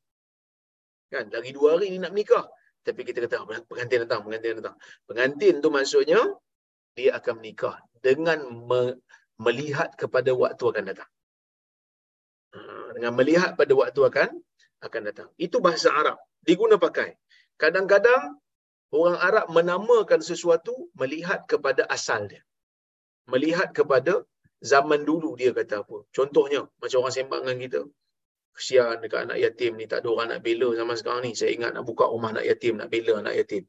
[1.11, 1.29] Kan?
[1.35, 2.47] Lagi dua hari ni nak menikah.
[2.87, 4.77] Tapi kita kata, pengantin datang, pengantin datang.
[5.05, 6.21] Pengantin tu maksudnya,
[6.97, 8.97] dia akan menikah dengan me-
[9.37, 11.11] melihat kepada waktu akan datang.
[12.91, 14.29] Dengan melihat pada waktu akan
[14.81, 15.29] akan datang.
[15.37, 16.19] Itu bahasa Arab.
[16.43, 17.15] Diguna pakai.
[17.61, 18.41] Kadang-kadang
[18.91, 22.43] orang Arab menamakan sesuatu melihat kepada asal dia.
[23.29, 24.25] Melihat kepada
[24.61, 26.05] zaman dulu dia kata apa.
[26.11, 27.81] Contohnya, macam orang sembang dengan kita.
[28.57, 31.33] Kesian dekat anak yatim ni, tak ada orang nak bela zaman sekarang ni.
[31.39, 33.65] Saya ingat nak buka rumah anak yatim, nak bela anak yatim.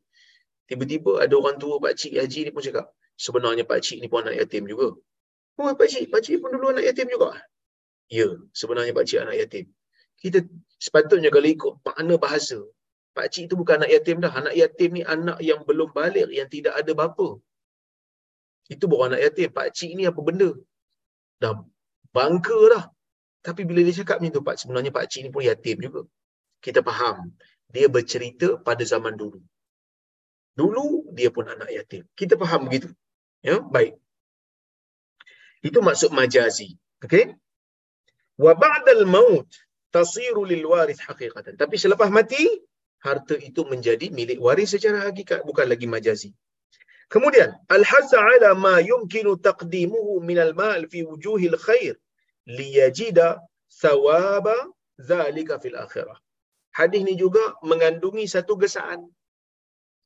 [0.65, 2.87] Tiba-tiba ada orang tua Pak Cik Haji ni pun cakap,
[3.19, 4.95] sebenarnya Pak Cik ni pun anak yatim juga.
[5.59, 7.35] Oh Pak Cik, Pak Cik pun dulu anak yatim juga.
[8.17, 8.27] Ya,
[8.59, 9.65] sebenarnya Pak Cik anak yatim.
[10.21, 10.39] Kita
[10.85, 12.59] sepatutnya kalau ikut makna bahasa,
[13.15, 14.33] Pak Cik tu bukan anak yatim dah.
[14.41, 17.27] Anak yatim ni anak yang belum balik, yang tidak ada bapa.
[18.73, 19.49] Itu baru anak yatim.
[19.57, 20.49] Pak Cik ni apa benda?
[21.41, 21.55] Dah
[22.11, 22.85] bangka dah.
[23.41, 26.01] Tapi bila dia cakap macam tu, Pak, sebenarnya Pak Cik ni pun yatim juga.
[26.61, 27.33] Kita faham.
[27.73, 29.39] Dia bercerita pada zaman dulu.
[30.59, 32.03] Dulu dia pun anak yatim.
[32.13, 32.91] Kita faham begitu.
[33.41, 33.97] Ya, baik.
[35.65, 36.77] Itu maksud majazi.
[37.01, 37.33] Okey?
[38.37, 39.49] Wa ba'dal maut
[39.91, 41.53] tasiru lil waris haqiqatan.
[41.59, 42.43] Tapi selepas mati,
[43.03, 46.31] harta itu menjadi milik waris secara hakikat, bukan lagi majazi.
[47.11, 51.95] Kemudian, al-hazza ala ma yumkinu taqdimuhu min al-mal fi wujuhil khair
[52.47, 53.27] liyajida
[53.81, 54.55] thawaba
[54.95, 56.15] zalika fil akhirah.
[56.71, 59.11] Hadis ni juga mengandungi satu gesaan,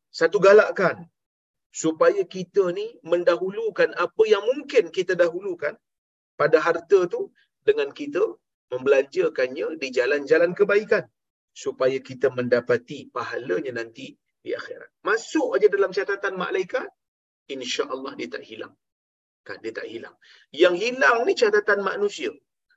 [0.10, 1.06] satu galakan
[1.70, 5.76] supaya kita ni mendahulukan apa yang mungkin kita dahulukan
[6.40, 7.30] pada harta tu
[7.68, 8.22] dengan kita
[8.72, 11.06] membelanjakannya di jalan-jalan kebaikan
[11.64, 14.14] supaya kita mendapati pahalanya nanti
[14.46, 14.90] di akhirat.
[15.08, 16.88] Masuk aja dalam catatan malaikat,
[17.50, 18.74] insya-Allah dia tak hilang.
[19.48, 20.16] Kan dia tak hilang.
[20.54, 22.32] Yang hilang ni catatan manusia.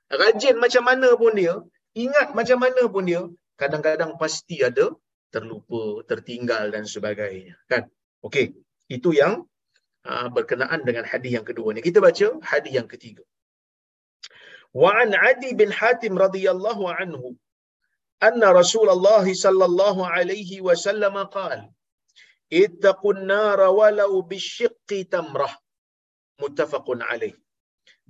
[0.09, 1.53] Rajin macam mana pun dia,
[1.93, 3.21] ingat macam mana pun dia,
[3.61, 4.89] kadang-kadang pasti ada
[5.29, 7.85] terlupa, tertinggal dan sebagainya, kan?
[8.25, 8.57] Okey,
[8.89, 9.45] itu yang
[10.09, 11.85] uh, berkenaan dengan hadis yang kedua ni.
[11.85, 13.21] Kita baca hadis yang ketiga.
[14.74, 17.34] وعن عدي بن حاتم رضي الله عنه
[18.22, 21.70] أن رسول الله صلى الله عليه وسلم قال
[22.52, 25.50] اتقوا النار ولو بالشق تمرة
[26.40, 27.44] متفق عليه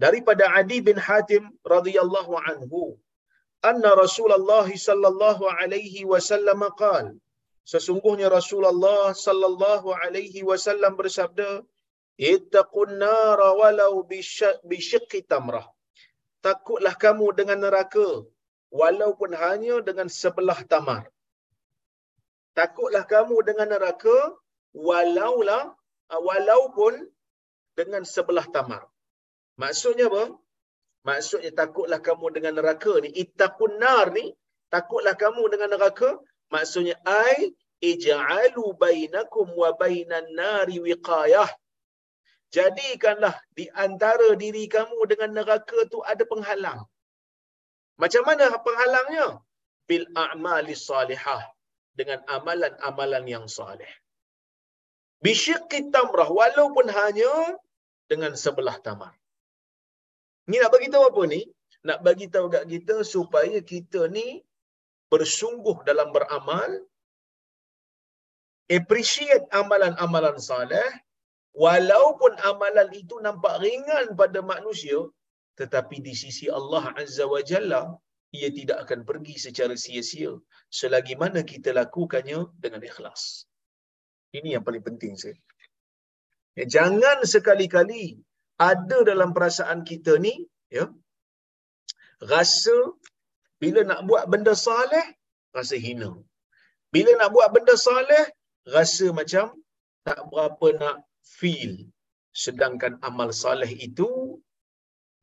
[0.03, 1.43] daripada Adi bin Hatim
[1.75, 2.99] radhiyallahu anhu
[3.63, 7.15] anna Rasulullah sallallahu alaihi wasallam qaal
[7.73, 11.63] sesungguhnya Rasulullah sallallahu alaihi wasallam bersabda
[12.19, 14.03] ittaqun nar walau
[14.71, 15.67] bisyiqqi tamrah
[16.46, 18.08] takutlah kamu dengan neraka
[18.72, 21.04] walaupun hanya dengan sebelah tamar.
[22.58, 24.16] Takutlah kamu dengan neraka
[24.76, 25.76] walaulah
[26.12, 27.08] walaupun
[27.78, 28.84] dengan sebelah tamar.
[29.62, 30.36] Maksudnya apa?
[31.08, 33.10] Maksudnya takutlah kamu dengan neraka ni.
[33.24, 34.36] Ittaqun nar ni,
[34.68, 36.20] takutlah kamu dengan neraka.
[36.52, 41.48] Maksudnya ai ij'alu bainakum wa bainan nari wiqayah
[42.56, 46.82] jadikanlah di antara diri kamu dengan neraka tu ada penghalang.
[48.02, 49.28] Macam mana penghalangnya?
[49.90, 51.44] Bil a'mali salihah.
[52.00, 53.92] Dengan amalan-amalan yang salih.
[55.26, 56.30] Bisyiqqi tamrah.
[56.32, 57.34] Walaupun hanya
[58.12, 59.12] dengan sebelah tamar.
[60.50, 61.42] Ni nak bagi tahu apa ni?
[61.88, 64.28] Nak bagi tahu kat kita supaya kita ni
[65.12, 66.72] bersungguh dalam beramal,
[68.78, 70.90] appreciate amalan-amalan salih,
[71.54, 75.00] walaupun amalan itu nampak ringan pada manusia
[75.60, 77.82] tetapi di sisi Allah Azza wa Jalla
[78.38, 80.32] ia tidak akan pergi secara sia-sia
[80.80, 83.22] selagi mana kita lakukannya dengan ikhlas.
[84.38, 85.38] Ini yang paling penting saya.
[86.58, 88.22] Ya, jangan sekali-kali
[88.70, 90.34] ada dalam perasaan kita ni
[90.70, 90.86] ya
[92.32, 92.78] rasa
[93.62, 95.06] bila nak buat benda saleh
[95.58, 96.12] rasa hina.
[96.94, 98.26] Bila nak buat benda saleh
[98.76, 99.46] rasa macam
[100.08, 101.74] tak berapa nak feel
[102.44, 104.10] sedangkan amal saleh itu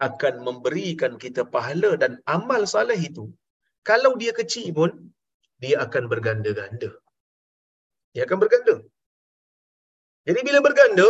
[0.09, 3.25] akan memberikan kita pahala dan amal saleh itu
[3.89, 4.91] kalau dia kecil pun
[5.63, 6.91] dia akan berganda-ganda.
[8.13, 8.77] Dia akan berganda.
[10.27, 11.09] Jadi bila berganda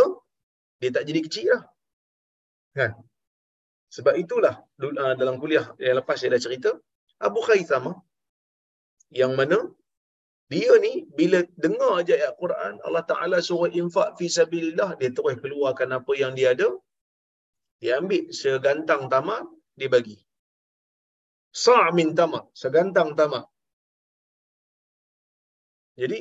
[0.79, 1.63] dia tak jadi kecil lah.
[2.77, 2.91] Kan?
[3.95, 4.55] Sebab itulah
[5.03, 6.71] ah, dalam kuliah yang lepas saya dah cerita
[7.27, 7.91] Abu Khaythama
[9.21, 9.57] yang mana
[10.51, 15.35] dia ni bila dengar je ayat Quran Allah Taala suruh infak fi sabilillah dia terus
[15.43, 16.69] keluarkan apa yang dia ada
[17.81, 19.43] dia ambil segantang tamak
[19.79, 20.17] dia bagi
[21.63, 23.45] sa' min tamak segantang tamak
[26.01, 26.19] jadi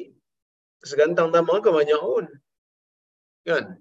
[0.90, 2.26] segantang tamak ke banyak pun
[3.46, 3.78] Kan?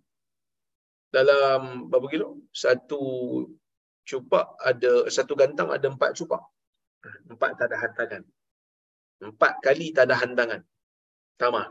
[1.10, 2.27] Dalam berapa kilo?
[2.53, 3.01] Satu
[4.05, 6.45] cupak ada, satu gantang ada empat cupak.
[7.34, 8.23] Empat tadahan tangan.
[9.23, 10.62] Empat kali tadahan tangan.
[11.39, 11.67] Tamah.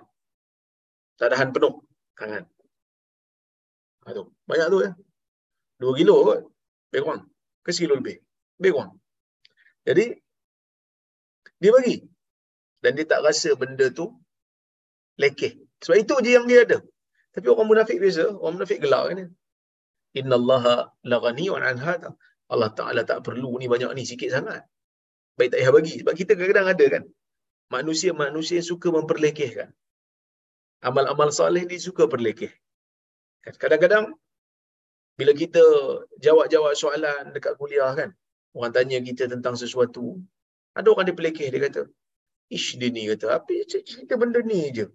[1.20, 1.84] Tadahan penuh
[2.16, 2.44] tangan.
[4.04, 4.24] Ha, tu.
[4.48, 4.90] Banyak tu ya.
[5.80, 6.40] Dua kilo kot.
[6.94, 7.22] Kurang.
[7.64, 8.16] Ke sekilo lebih.
[8.60, 8.96] Kurang.
[9.84, 10.14] Jadi,
[11.60, 11.96] dia bagi.
[12.80, 14.12] Dan dia tak rasa benda tu
[15.20, 15.56] lekeh.
[15.80, 16.78] Sebab itu je yang dia ada.
[17.34, 19.18] Tapi orang munafik biasa, orang munafik gelak kan.
[20.14, 20.64] Inna Allah
[21.02, 22.10] laghani'un an hadha.
[22.52, 24.62] Allah Ta'ala tak perlu ni banyak ni sikit sangat.
[25.34, 25.94] Baik tak payah bagi.
[26.00, 27.02] Sebab kita kadang-kadang ada kan.
[27.74, 29.68] Manusia-manusia suka memperlekehkan.
[30.88, 32.52] Amal-amal soleh ni suka perlekeh.
[33.62, 34.04] Kadang-kadang
[35.18, 35.64] bila kita
[36.24, 38.10] jawab-jawab soalan dekat kuliah kan,
[38.56, 40.04] orang tanya kita tentang sesuatu,
[40.78, 41.82] ada orang dia pelekeh, dia kata,
[42.56, 44.86] ish dia ni kata, apa cerita benda ni je?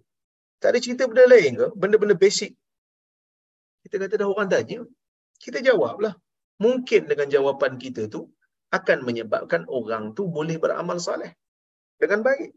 [0.60, 1.66] Tak ada cerita benda lain ke?
[1.80, 2.52] Benda-benda basic.
[3.84, 4.78] Kita kata dah orang tanya,
[5.40, 6.14] kita jawablah.
[6.60, 8.28] Mungkin dengan jawapan kita tu,
[8.70, 11.32] akan menyebabkan orang tu boleh beramal soleh
[11.98, 12.52] dengan baik.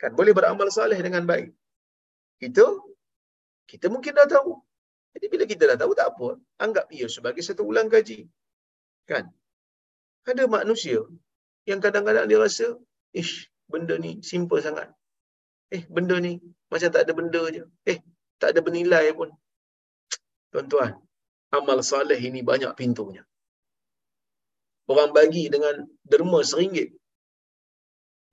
[0.00, 1.48] Kan boleh beramal soleh dengan baik.
[2.42, 2.64] Kita
[3.70, 4.52] kita mungkin dah tahu.
[5.16, 6.28] Jadi bila kita dah tahu tak apa,
[6.64, 8.28] anggap ia sebagai satu ulang kaji.
[9.08, 9.24] Kan?
[10.28, 11.00] Ada manusia
[11.70, 12.68] yang kadang-kadang dia rasa,
[13.16, 14.92] ish, benda ni simple sangat.
[15.74, 16.38] Eh, benda ni
[16.70, 17.64] macam tak ada benda je.
[17.90, 17.98] Eh,
[18.36, 19.32] tak ada bernilai pun.
[20.52, 20.92] Tuan-tuan,
[21.56, 23.22] amal saleh ini banyak pintunya.
[24.86, 26.94] Orang bagi dengan derma seringgit.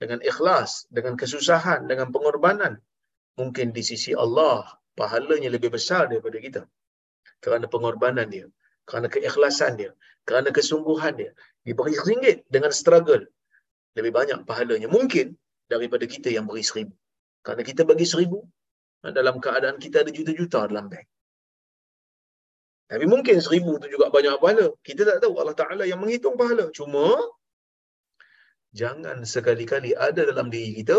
[0.02, 2.82] Dengan ikhlas, dengan kesusahan, dengan pengorbanan.
[3.38, 4.62] Mungkin di sisi Allah,
[4.98, 6.62] pahalanya lebih besar daripada kita.
[7.42, 8.46] Kerana pengorbanan dia.
[8.88, 9.90] Kerana keikhlasan dia.
[10.28, 11.32] Kerana kesungguhan dia.
[11.64, 13.24] Dia beri seringgit dengan struggle.
[13.96, 14.88] Lebih banyak pahalanya.
[14.90, 15.36] Mungkin
[15.70, 16.94] daripada kita yang beri seribu.
[17.44, 18.40] Kerana kita bagi seribu,
[19.04, 21.04] dalam keadaan kita ada juta-juta dalam bank.
[22.88, 24.66] Tapi mungkin seribu tu juga banyak pahala.
[24.80, 26.68] Kita tak tahu Allah Ta'ala yang menghitung pahala.
[26.72, 27.16] Cuma,
[28.80, 30.98] jangan sekali-kali ada dalam diri kita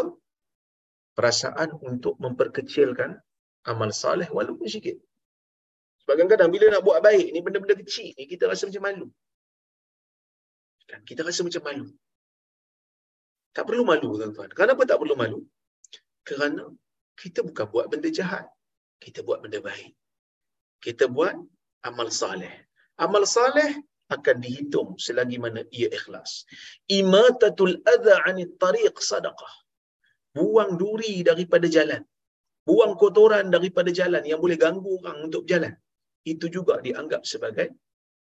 [1.17, 3.11] perasaan untuk memperkecilkan
[3.71, 4.97] amal saleh walaupun sikit.
[6.03, 9.07] Sebab kadang-kadang bila nak buat baik ni benda-benda kecil ni kita rasa macam malu.
[10.89, 11.87] Dan kita rasa macam malu.
[13.55, 14.49] Tak perlu malu tuan-tuan.
[14.59, 15.39] Kenapa tak perlu malu?
[16.27, 16.63] Kerana
[17.21, 18.45] kita bukan buat benda jahat.
[19.03, 19.91] Kita buat benda baik.
[20.85, 21.33] Kita buat
[21.89, 22.53] amal saleh.
[23.01, 23.71] Amal saleh
[24.11, 26.45] akan dihitung selagi mana ia ikhlas.
[26.89, 29.53] Imatatul adha 'anil tariq sadaqah.
[30.35, 32.01] Buang duri daripada jalan.
[32.65, 35.73] Buang kotoran daripada jalan yang boleh ganggu orang untuk jalan.
[36.25, 37.73] Itu juga dianggap sebagai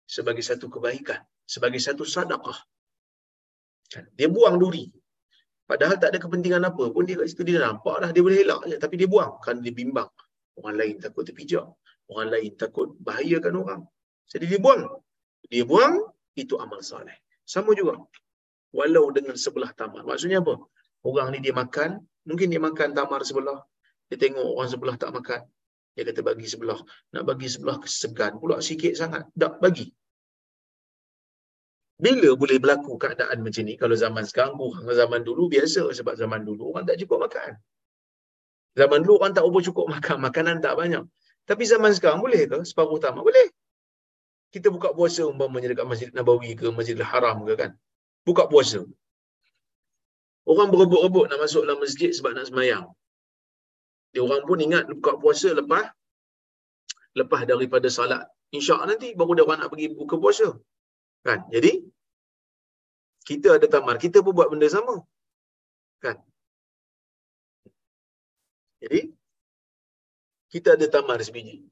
[0.08, 2.58] sebagai satu kebaikan, sebagai satu sedekah.
[3.92, 4.04] Kan?
[4.16, 4.88] Dia buang duri.
[5.68, 8.60] Padahal tak ada kepentingan apa pun dia kat situ dia nampak dah dia boleh elak
[8.68, 10.10] je tapi dia buang kan dia bimbang.
[10.58, 11.64] Orang lain takut terpijak,
[12.12, 13.80] orang lain takut bahayakan orang.
[14.28, 14.84] Jadi dia buang.
[15.52, 17.12] Dia buang itu amal soleh.
[17.44, 18.00] Sama juga.
[18.72, 20.00] Walau dengan sebelah tamar.
[20.08, 20.56] Maksudnya apa?
[21.04, 23.60] Orang ni dia makan, mungkin dia makan tamar sebelah.
[24.08, 25.44] Dia tengok orang sebelah tak makan.
[25.92, 26.80] Dia kata bagi sebelah.
[27.12, 29.28] Nak bagi sebelah kesegan pula sikit sangat.
[29.36, 29.92] Tak bagi.
[32.00, 33.76] Bila boleh berlaku keadaan macam ni?
[33.76, 34.88] Kalau zaman sekarang kurang.
[34.88, 37.60] Zaman dulu biasa sebab zaman dulu orang tak cukup makan.
[38.72, 40.16] Zaman dulu orang tak cukup makan.
[40.16, 41.04] Makanan tak banyak.
[41.44, 42.64] Tapi zaman sekarang boleh ke?
[42.64, 43.52] Separuh utama boleh.
[44.54, 47.70] Kita buka puasa umpamanya dekat Masjid Nabawi ke Masjidil Haram ke kan.
[48.28, 48.80] Buka puasa.
[50.50, 52.84] Orang berebut-rebut nak masuk dalam masjid sebab nak semayang.
[54.12, 55.86] Dia orang pun ingat buka puasa lepas
[57.20, 58.22] lepas daripada salat.
[58.56, 60.48] Insya nanti baru dia orang nak pergi buka puasa.
[61.26, 61.40] Kan?
[61.54, 61.72] Jadi
[63.28, 65.00] kita ada tamar, kita pun buat benda sama.
[66.04, 66.16] Kan?
[68.82, 69.00] Jadi
[70.52, 71.71] kita ada tamar sebiji.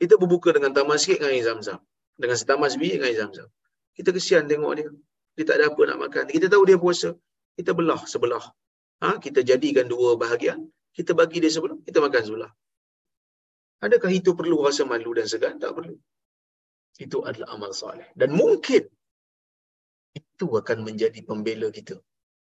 [0.00, 1.78] Kita berbuka dengan tamar sikit dengan air zam-zam.
[2.16, 3.48] Dengan setamar sebiji dengan air zam-zam.
[3.96, 4.88] Kita kesian tengok dia.
[5.36, 6.24] Dia tak ada apa nak makan.
[6.34, 7.12] Kita tahu dia puasa.
[7.56, 8.44] Kita belah sebelah.
[9.04, 9.20] Ha?
[9.24, 10.64] Kita jadikan dua bahagian.
[10.96, 12.52] Kita bagi dia sebelah, kita makan sebelah.
[13.80, 15.56] Adakah itu perlu rasa malu dan segan?
[15.62, 15.96] Tak perlu.
[17.00, 18.08] Itu adalah amal soleh.
[18.12, 18.84] Dan mungkin
[20.12, 21.96] itu akan menjadi pembela kita.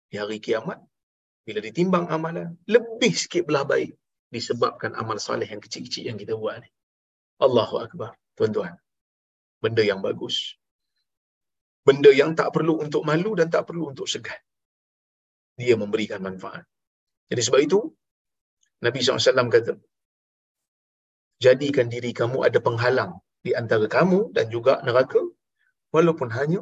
[0.07, 0.79] Di hari kiamat,
[1.43, 3.91] bila ditimbang amalan, lebih sikit belah baik
[4.31, 6.71] disebabkan amal soleh yang kecil-kecil yang kita buat ni.
[7.45, 8.11] Allahu Akbar.
[8.37, 8.75] Tuan-tuan.
[9.61, 10.57] Benda yang bagus.
[11.87, 14.41] Benda yang tak perlu untuk malu dan tak perlu untuk segan.
[15.61, 16.65] Dia memberikan manfaat.
[17.31, 17.79] Jadi sebab itu,
[18.85, 19.73] Nabi SAW kata,
[21.45, 23.13] jadikan diri kamu ada penghalang
[23.47, 25.21] di antara kamu dan juga neraka,
[25.95, 26.61] walaupun hanya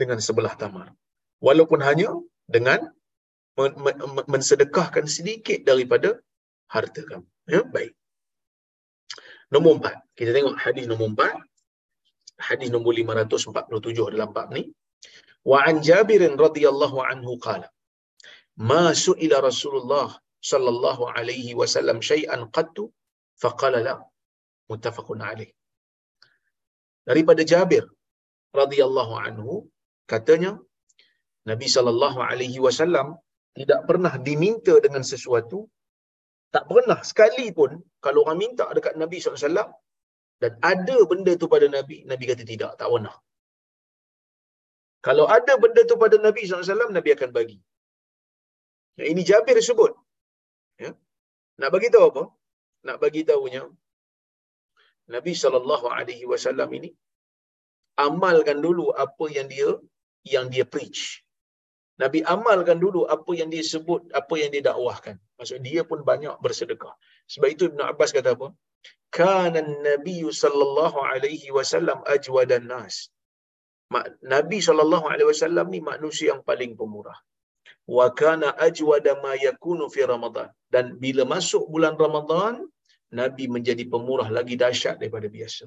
[0.00, 0.94] dengan sebelah tamar.
[1.42, 2.14] Walaupun hanya
[2.46, 2.94] dengan
[4.32, 6.22] mensedekahkan sedikit daripada
[6.70, 7.26] harta kamu.
[7.50, 7.92] Ya, baik.
[9.54, 9.96] Nombor empat.
[10.18, 11.34] Kita tengok hadis nombor empat.
[12.48, 14.62] Hadis nombor 547 dalam bab ni.
[15.50, 17.68] Wa an Jabir radhiyallahu anhu qala.
[18.70, 20.08] Ma su'ila Rasulullah
[20.52, 22.84] sallallahu alaihi wasallam syai'an qattu
[23.42, 23.94] faqala la.
[24.70, 25.50] Muttafaqun alaih.
[27.08, 27.84] Daripada Jabir
[28.60, 29.52] radhiyallahu anhu
[30.12, 30.52] katanya
[31.50, 33.08] Nabi sallallahu alaihi wasallam
[33.58, 35.58] tidak pernah diminta dengan sesuatu
[36.54, 37.70] tak pernah sekali pun
[38.04, 39.68] kalau orang minta dekat Nabi SAW
[40.42, 43.14] dan ada benda tu pada Nabi, Nabi kata tidak, tak pernah.
[45.06, 47.58] Kalau ada benda tu pada Nabi SAW, Nabi akan bagi.
[48.98, 49.92] Ya, ini Jabir sebut.
[50.82, 50.90] Ya.
[51.60, 52.24] Nak bagi tahu apa?
[52.86, 53.62] Nak bagi tahunya
[55.14, 56.90] Nabi SAW ini
[58.04, 59.70] amalkan dulu apa yang dia
[60.34, 61.21] yang dia preach.
[62.02, 65.16] Nabi amalkan dulu apa yang dia sebut, apa yang dia dakwahkan.
[65.38, 66.94] Maksud dia pun banyak bersedekah.
[67.32, 68.48] Sebab itu Ibn Abbas kata apa?
[69.18, 72.96] Kana Nabi sallallahu alaihi wasallam ajwadan nas.
[74.34, 77.18] Nabi sallallahu alaihi wasallam ni manusia yang paling pemurah.
[77.96, 80.48] Wa kana ajwada ma yakunu fi Ramadan.
[80.74, 82.54] Dan bila masuk bulan Ramadan,
[83.20, 85.66] Nabi menjadi pemurah lagi dahsyat daripada biasa.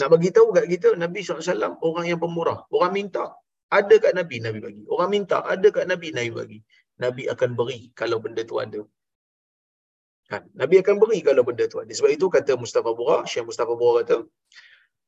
[0.00, 2.58] Nak bagi tahu kat kita Nabi SAW orang yang pemurah.
[2.76, 3.26] Orang minta,
[3.70, 4.82] ada kat Nabi, Nabi bagi.
[4.94, 6.58] Orang minta, ada kat Nabi, Nabi bagi.
[7.04, 8.80] Nabi akan beri kalau benda tu ada.
[10.30, 10.42] Kan?
[10.60, 11.90] Nabi akan beri kalau benda tu ada.
[11.98, 14.16] Sebab itu kata Mustafa Bura, Syekh Mustafa Bura kata,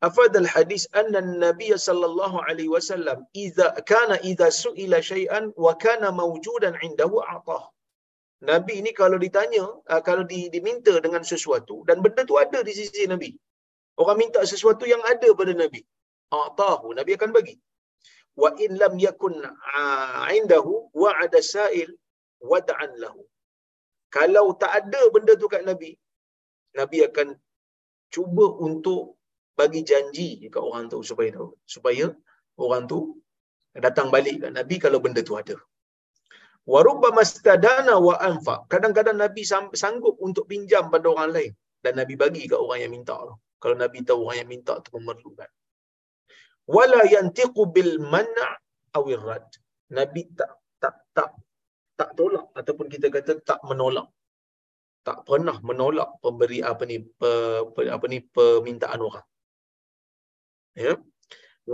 [0.09, 6.79] Afad al-hadis anna Nabi sallallahu alaihi wasallam idza kana idza su'ila syai'an wa kana mawjudan
[6.87, 7.65] indahu a'tah.
[8.51, 10.23] Nabi ini kalau ditanya, ah, kalau
[10.55, 13.35] diminta dengan sesuatu dan benda tu ada di sisi Nabi.
[13.99, 15.83] Orang minta sesuatu yang ada pada Nabi.
[16.31, 17.59] A'tahu, Nabi akan bagi
[18.43, 19.35] wa in lam yakun
[20.39, 20.73] indahu
[21.03, 21.91] wa'ada sa'il
[22.51, 23.23] wad'an lahu.
[24.17, 25.91] Kalau tak ada benda tu kat nabi
[26.81, 27.29] nabi akan
[28.15, 29.03] cuba untuk
[29.59, 32.07] bagi janji dekat orang tu supaya tahu supaya
[32.65, 32.99] orang tu
[33.87, 35.57] datang balik kat nabi kalau benda tu ada.
[36.73, 38.57] Wa rubbama stadana wa anfa.
[38.73, 39.43] Kadang-kadang nabi
[39.83, 41.53] sanggup untuk pinjam pada orang lain
[41.85, 43.17] dan nabi bagi kat orang yang minta
[43.63, 45.51] kalau nabi tahu orang yang minta tu memerlukan
[46.75, 48.39] wala yantiqu bil man'
[48.97, 49.49] awir rad.
[49.99, 50.53] Nabi tak
[50.83, 51.31] tak tak
[51.99, 54.09] tak tolak ataupun kita kata tak menolak.
[55.07, 57.31] Tak pernah menolak pemberi apa ni pe,
[57.97, 59.27] apa ni permintaan orang.
[60.77, 60.95] Ya.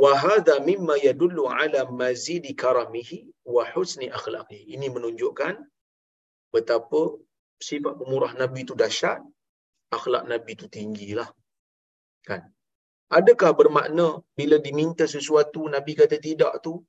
[0.02, 3.18] Wa hadha mimma yadullu ala mazidi karamihi
[3.54, 4.58] wa husni akhlaqi.
[4.74, 5.54] Ini menunjukkan
[6.54, 7.18] betapa
[7.58, 9.20] sifat pemurah Nabi itu dahsyat,
[9.90, 11.28] akhlak Nabi itu tinggilah.
[12.22, 12.42] Kan?
[13.12, 16.80] Adakah bermakna bila diminta sesuatu Nabi kata tidak tu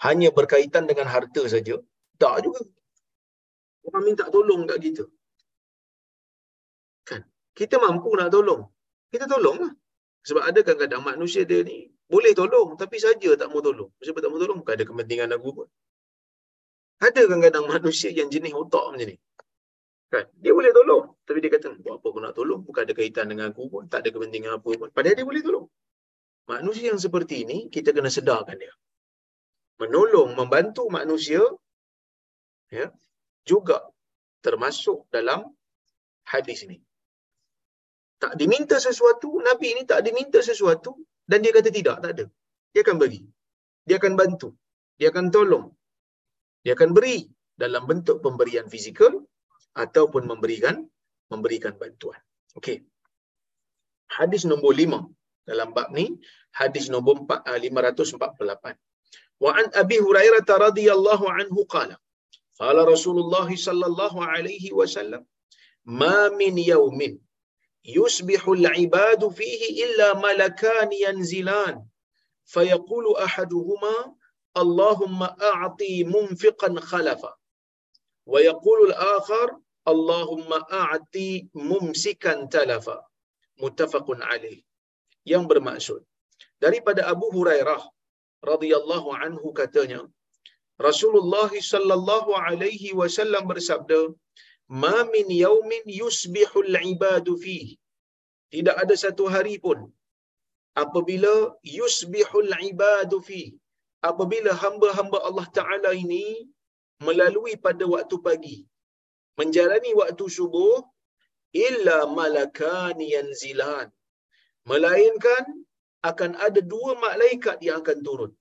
[0.00, 1.76] hanya berkaitan dengan harta saja?
[2.16, 2.64] Tak juga.
[3.84, 5.04] Orang minta tolong kat kita.
[7.04, 7.22] Kan?
[7.52, 8.64] Kita mampu nak tolong.
[9.12, 9.72] Kita tolonglah.
[10.24, 13.90] Sebab ada kadang-kadang manusia dia ni boleh tolong tapi saja tak mau tolong.
[14.02, 15.68] Sebab tak mau tolong bukan ada kepentingan aku pun.
[17.00, 19.16] Ada kadang-kadang manusia yang jenis otak macam ni.
[20.10, 20.26] Kan?
[20.42, 21.14] Dia boleh tolong.
[21.22, 22.60] Tapi dia kata, buat apa aku nak tolong?
[22.66, 23.82] Bukan ada kaitan dengan aku pun.
[23.86, 24.88] Tak ada kepentingan apa pun.
[24.90, 25.66] Padahal dia boleh tolong.
[26.50, 28.74] Manusia yang seperti ini, kita kena sedarkan dia.
[29.78, 31.40] Menolong, membantu manusia,
[32.74, 32.90] ya,
[33.46, 33.86] juga
[34.42, 35.46] termasuk dalam
[36.26, 36.82] hadis ini.
[38.18, 40.92] Tak diminta sesuatu, Nabi ini tak diminta sesuatu,
[41.24, 42.26] dan dia kata tidak, tak ada.
[42.74, 43.22] Dia akan bagi.
[43.86, 44.48] Dia akan bantu.
[44.98, 45.66] Dia akan tolong.
[46.66, 49.14] Dia akan beri dalam bentuk pemberian fizikal
[49.83, 50.75] ataupun memberikan
[51.33, 52.21] memberikan bantuan.
[52.59, 52.77] Okey.
[54.17, 56.05] Hadis nombor 5 dalam bab ni,
[56.59, 58.77] hadis nombor 548.
[59.43, 61.95] Wa an Abi Hurairah radhiyallahu anhu qala,
[62.61, 65.23] qala Rasulullah sallallahu alaihi wasallam,
[66.01, 67.13] ma min yawmin
[67.97, 71.75] yusbihu al-ibadu fihi illa malakan yanzilan
[72.53, 73.95] فيقول أحدهما
[74.57, 77.31] اللهم أعطي منفقا خلفا
[78.32, 79.48] wa yaqulul akhar
[79.92, 81.28] Allahumma a'ti
[81.70, 82.96] mumsikan talafa.
[83.62, 84.58] Muttafaqun alaih
[85.32, 86.00] yang bermaksud
[86.64, 87.82] daripada Abu Hurairah
[88.50, 90.00] radhiyallahu anhu katanya
[90.88, 94.00] Rasulullah sallallahu alaihi wasallam bersabda
[94.82, 97.58] ma min yaumin yusbihul ibadu fi
[98.54, 99.80] tidak ada satu hari pun
[100.82, 101.34] apabila
[101.78, 103.42] yusbihul ibadu fi
[104.10, 106.24] apabila hamba-hamba Allah taala ini
[107.06, 108.58] melalui pada waktu pagi.
[109.38, 110.74] Menjalani waktu subuh
[111.66, 113.88] illa malakan yanzilan.
[114.70, 115.44] Melainkan
[116.10, 118.32] akan ada dua malaikat yang akan turun.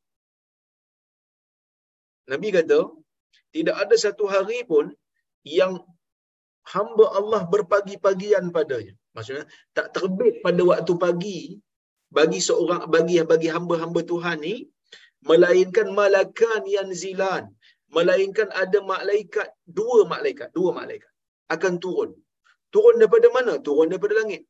[2.32, 2.80] Nabi kata
[3.55, 4.86] tidak ada satu hari pun
[5.60, 5.74] yang
[6.74, 8.93] hamba Allah berpagi-pagian padanya.
[9.16, 9.45] Maksudnya
[9.78, 11.39] tak terbit pada waktu pagi
[12.18, 14.55] bagi seorang bagi bagi hamba-hamba Tuhan ni
[15.30, 17.43] melainkan malakan yang zilan
[17.95, 21.11] melainkan ada malaikat dua malaikat dua malaikat
[21.53, 22.11] akan turun.
[22.73, 23.53] Turun daripada mana?
[23.67, 24.41] Turun daripada langit.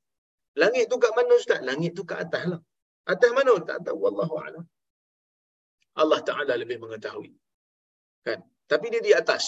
[0.61, 1.59] Langit tu kat mana ustaz?
[1.69, 2.61] Langit tu kat atas lah.
[3.13, 4.65] Atas mana tak tahu wallahu a'lam.
[6.01, 7.31] Allah taala lebih mengetahui.
[8.27, 8.39] Kan?
[8.71, 9.45] Tapi dia di atas.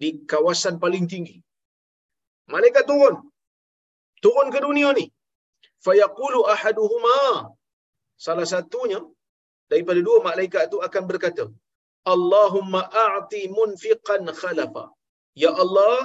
[0.00, 1.36] Di kawasan paling tinggi.
[2.54, 3.16] Malaikat turun.
[4.24, 5.06] Turun ke dunia ni.
[5.86, 7.18] Fayaqulu ahaduhuma.
[8.26, 9.00] Salah satunya
[9.70, 11.44] daripada dua malaikat itu akan berkata
[12.14, 14.84] Allahumma a'ti munfiqan khalafa.
[15.42, 15.98] Ya Allah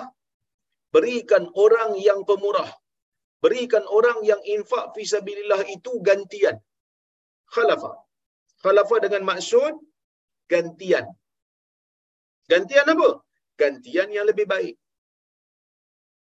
[0.96, 2.70] berikan orang yang pemurah
[3.44, 6.56] berikan orang yang infak fi sabilillah itu gantian.
[7.56, 7.92] Khalafa.
[8.64, 9.74] Khalafa dengan maksud
[10.54, 11.06] gantian.
[12.52, 13.10] Gantian apa?
[13.62, 14.76] Gantian yang lebih baik.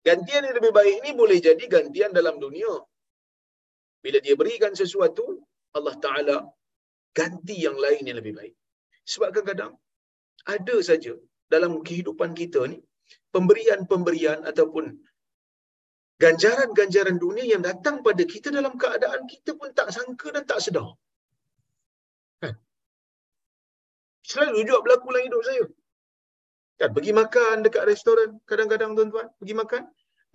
[0.08, 2.74] Gantian yang lebih baik ini boleh jadi gantian dalam dunia.
[4.04, 5.26] Bila dia berikan sesuatu
[5.78, 6.38] Allah Taala
[7.20, 8.56] ganti yang lain yang lebih baik
[9.12, 9.74] sebab kadang-kadang
[10.54, 11.14] ada saja
[11.54, 12.80] dalam kehidupan kita ni
[13.36, 14.86] pemberian-pemberian ataupun
[16.24, 20.90] ganjaran-ganjaran dunia yang datang pada kita dalam keadaan kita pun tak sangka dan tak sedar.
[22.42, 22.54] Kan?
[24.22, 25.64] Selalu juga berlaku dalam hidup saya.
[26.80, 29.82] Kan, pergi makan dekat restoran kadang-kadang tuan-tuan, pergi makan.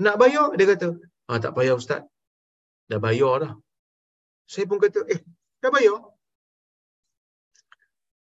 [0.05, 0.89] Nak bayar, dia kata,
[1.31, 2.03] ah, tak payah Ustaz.
[2.91, 3.53] Dah bayar dah.
[4.53, 5.21] Saya pun kata, eh,
[5.63, 5.99] dah bayar?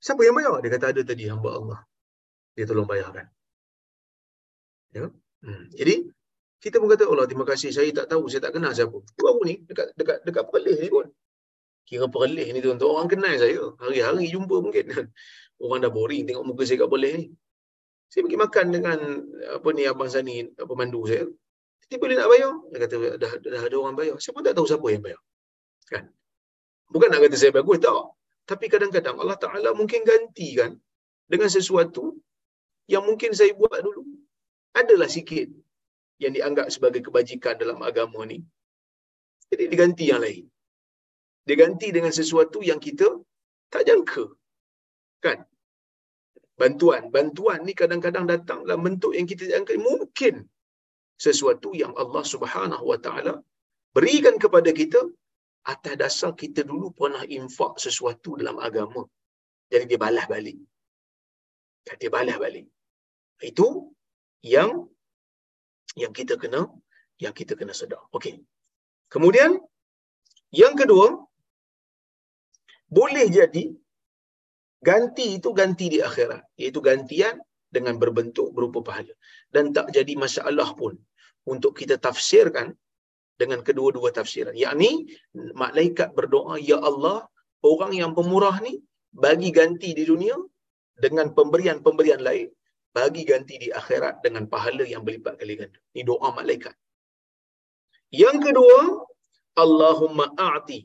[0.07, 0.63] Siapa yang bayar?
[0.63, 1.81] Dia kata, ada tadi hamba Allah.
[2.55, 3.27] Dia tolong bayarkan.
[4.95, 5.11] Ya?
[5.43, 5.67] Hmm.
[5.75, 6.07] Jadi,
[6.63, 8.95] kita pun kata, Allah terima kasih, saya tak tahu, saya tak kenal siapa.
[9.19, 11.11] Baru ni, dekat dekat dekat Perlis ni pun.
[11.83, 13.75] Kira Perlis ni tuan-tuan, orang kenal saya.
[13.83, 14.87] Hari-hari jumpa mungkin.
[15.63, 17.27] Orang dah boring tengok muka saya kat Perlis ni.
[18.07, 18.99] Saya pergi makan dengan
[19.59, 21.27] apa ni Abang Sani, pemandu saya.
[21.91, 22.53] Tiba dia nak bayar.
[22.71, 24.15] Dia kata, dah, dah ada orang bayar.
[24.19, 25.21] Pun tak tahu siapa yang bayar.
[25.91, 26.05] Kan?
[26.91, 28.16] Bukan nak kata saya bagus, tak.
[28.51, 30.73] Tapi kadang-kadang Allah Ta'ala mungkin gantikan
[31.33, 32.05] dengan sesuatu
[32.93, 34.03] yang mungkin saya buat dulu.
[34.81, 35.49] Adalah sikit
[36.23, 38.39] yang dianggap sebagai kebajikan dalam agama ni.
[39.51, 40.45] Jadi diganti yang lain.
[41.51, 43.09] Diganti dengan sesuatu yang kita
[43.75, 44.25] tak jangka.
[45.25, 45.39] Kan?
[46.61, 47.03] Bantuan.
[47.17, 49.75] Bantuan ni kadang-kadang datang dalam bentuk yang kita jangka.
[49.89, 50.35] Mungkin
[51.27, 53.35] sesuatu yang Allah Subhanahu Wa Taala
[53.97, 55.01] berikan kepada kita
[55.73, 59.03] atas dasar kita dulu pernah infak sesuatu dalam agama.
[59.73, 60.59] Jadi dia balas balik.
[62.01, 62.67] Dia balas balik.
[63.51, 63.67] Itu
[64.55, 64.71] yang
[66.03, 66.63] yang kita kena
[67.25, 68.03] yang kita kena sedar.
[68.17, 68.37] Okey.
[69.13, 69.59] Kemudian
[70.63, 71.07] yang kedua
[72.87, 73.65] boleh jadi
[74.89, 77.35] ganti itu ganti di akhirat iaitu gantian
[77.77, 79.15] dengan berbentuk berupa pahala
[79.51, 80.95] dan tak jadi masalah pun
[81.53, 82.71] untuk kita tafsirkan
[83.41, 84.91] dengan kedua-dua tafsiran yakni
[85.63, 87.19] malaikat berdoa ya Allah
[87.73, 88.75] orang yang pemurah ni
[89.25, 90.37] bagi ganti di dunia
[91.05, 92.49] dengan pemberian-pemberian lain
[92.97, 95.77] bagi ganti di akhirat dengan pahala yang berlipat kali ganda.
[95.93, 96.73] Ini doa malaikat.
[98.09, 98.79] Yang kedua,
[99.65, 100.81] Allahumma a'ti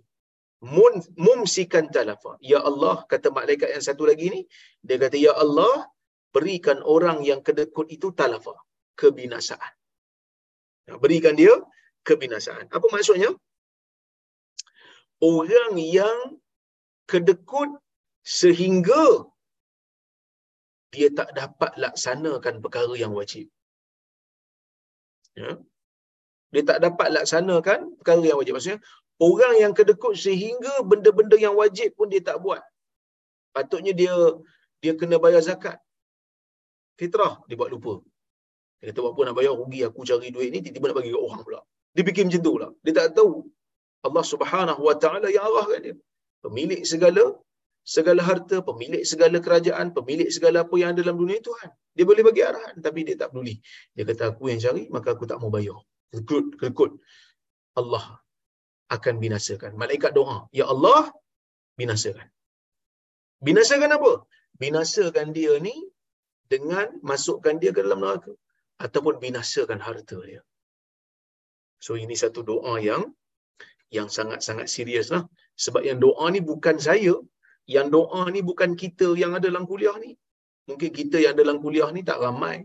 [1.16, 2.36] mumsikan talafa.
[2.44, 4.42] Ya Allah, kata malaikat yang satu lagi ni,
[4.84, 5.88] dia kata, Ya Allah,
[6.36, 8.60] berikan orang yang kedekut itu talafa.
[9.00, 9.74] Kebinasaan.
[11.00, 11.56] Berikan dia
[12.08, 12.66] kebinasaan.
[12.76, 13.32] Apa maksudnya?
[15.22, 16.18] Orang yang
[17.12, 17.70] kedekut
[18.40, 19.04] sehingga
[20.94, 23.48] dia tak dapat laksanakan perkara yang wajib.
[25.40, 25.52] Ya.
[26.52, 28.54] Dia tak dapat laksanakan perkara yang wajib.
[28.58, 28.82] Maksudnya,
[29.30, 32.60] orang yang kedekut sehingga benda-benda yang wajib pun dia tak buat.
[33.56, 34.14] Patutnya dia
[34.84, 35.78] dia kena bayar zakat.
[37.00, 37.94] Fitrah, dia buat lupa.
[38.82, 41.42] Dia kata, apa nak bayar, rugi aku cari duit ni, tiba-tiba nak bagi ke orang
[41.48, 41.62] pula.
[41.96, 42.68] Dia fikir macam tu pula.
[42.86, 43.34] Dia tak tahu.
[44.08, 45.96] Allah subhanahu wa ta'ala yang arahkan dia.
[46.46, 47.24] Pemilik segala
[47.94, 51.70] segala harta, pemilik segala kerajaan, pemilik segala apa yang ada dalam dunia Tuhan.
[51.98, 53.56] Dia boleh bagi arahan tapi dia tak peduli.
[53.96, 55.80] Dia kata aku yang cari maka aku tak mau bayar.
[56.14, 56.92] Kekut, kekut.
[57.80, 58.06] Allah
[58.96, 59.72] akan binasakan.
[59.82, 61.02] Malaikat doa, Ya Allah,
[61.80, 62.28] binasakan.
[63.48, 64.14] Binasakan apa?
[64.64, 65.76] Binasakan dia ni
[66.54, 68.34] dengan masukkan dia ke dalam neraka.
[68.86, 70.42] Ataupun binasakan harta dia.
[71.86, 73.04] So ini satu doa yang
[73.98, 75.24] yang sangat-sangat serius lah.
[75.64, 77.16] Sebab yang doa ni bukan saya
[77.76, 80.12] yang doa ni bukan kita yang ada dalam kuliah ni.
[80.70, 82.56] Mungkin kita yang ada dalam kuliah ni tak ramai.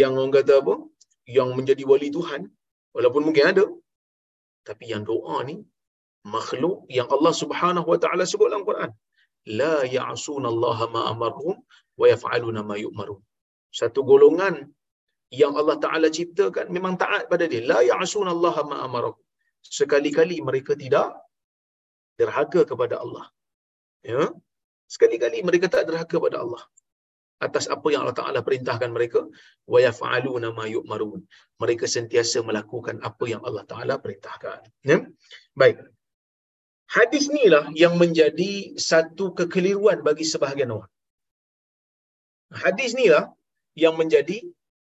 [0.00, 0.74] Yang orang kata apa?
[1.36, 2.42] Yang menjadi wali Tuhan.
[2.96, 3.64] Walaupun mungkin ada.
[4.68, 5.56] Tapi yang doa ni,
[6.34, 8.90] makhluk yang Allah subhanahu wa ta'ala sebut dalam Quran.
[9.60, 11.56] La ya'asunallaha ma'amarhum
[12.00, 13.20] wa yaf'aluna ma yu'marun.
[13.80, 14.54] Satu golongan
[15.30, 17.62] yang Allah Taala ciptakan memang taat pada dia.
[17.70, 19.16] La ya'sun Allah ma amarahu
[19.78, 21.14] sekali-kali mereka tidak
[22.18, 23.26] derhaka kepada Allah.
[24.02, 24.32] Ya?
[24.88, 26.62] Sekali-kali mereka tak derhaka kepada Allah.
[27.38, 29.20] Atas apa yang Allah Taala perintahkan mereka
[29.72, 31.22] wa yaf'aluna ma yu'marun.
[31.62, 34.66] Mereka sentiasa melakukan apa yang Allah Taala perintahkan.
[34.82, 35.06] Ya?
[35.54, 35.78] Baik.
[36.88, 40.92] Hadis inilah yang menjadi satu kekeliruan bagi sebahagian orang.
[42.48, 43.28] Hadis inilah
[43.76, 44.40] yang menjadi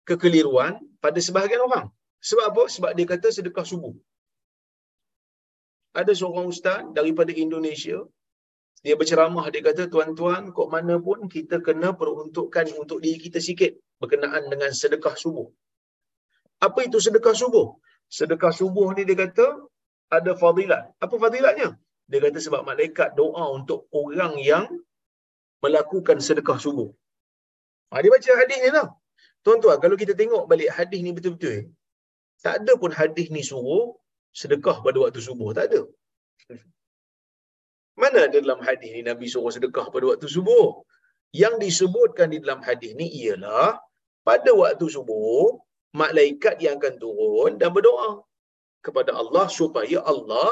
[0.09, 0.73] kekeliruan
[1.03, 1.87] pada sebahagian orang.
[2.29, 2.63] Sebab apa?
[2.75, 3.93] Sebab dia kata sedekah subuh.
[6.01, 7.97] Ada seorang ustaz daripada Indonesia,
[8.85, 13.71] dia berceramah, dia kata, tuan-tuan, kok mana pun kita kena peruntukkan untuk diri kita sikit
[14.01, 15.47] berkenaan dengan sedekah subuh.
[16.67, 17.67] Apa itu sedekah subuh?
[18.17, 19.47] Sedekah subuh ni dia kata,
[20.17, 20.83] ada fadilat.
[21.03, 21.69] Apa fadilatnya?
[22.09, 24.67] Dia kata sebab malaikat doa untuk orang yang
[25.63, 26.89] melakukan sedekah subuh.
[27.91, 28.87] Ha, dia baca hadis ni tau.
[29.45, 31.57] Tuan-tuan, kalau kita tengok balik hadis ni betul-betul,
[32.43, 33.85] tak ada pun hadis ni suruh
[34.41, 35.49] sedekah pada waktu subuh.
[35.57, 35.81] Tak ada.
[38.01, 40.67] Mana ada dalam hadis ni Nabi suruh sedekah pada waktu subuh?
[41.41, 43.69] Yang disebutkan di dalam hadis ni ialah
[44.29, 45.59] pada waktu subuh,
[46.01, 48.11] malaikat yang akan turun dan berdoa
[48.85, 50.49] kepada Allah supaya Allah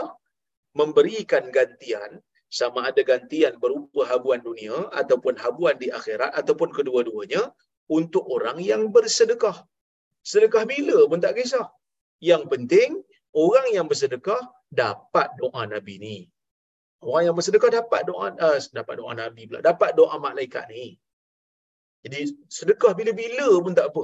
[0.80, 2.12] memberikan gantian
[2.60, 7.44] sama ada gantian berupa habuan dunia ataupun habuan di akhirat ataupun kedua-duanya
[7.98, 9.58] untuk orang yang bersedekah.
[10.32, 11.68] Sedekah bila pun tak kisah.
[12.30, 12.90] Yang penting,
[13.44, 14.42] orang yang bersedekah
[14.82, 16.18] dapat doa Nabi ni.
[17.04, 19.60] Orang yang bersedekah dapat doa uh, dapat doa Nabi pula.
[19.70, 20.86] Dapat doa malaikat ni.
[22.06, 22.20] Jadi
[22.58, 24.04] sedekah bila-bila pun tak apa.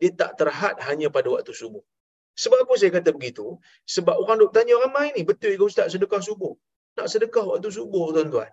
[0.00, 1.84] Dia tak terhad hanya pada waktu subuh.
[2.42, 3.46] Sebab apa saya kata begitu?
[3.94, 6.54] Sebab orang duk tanya ramai ni, betul ke Ustaz sedekah subuh?
[6.96, 8.50] Nak sedekah waktu subuh tuan-tuan.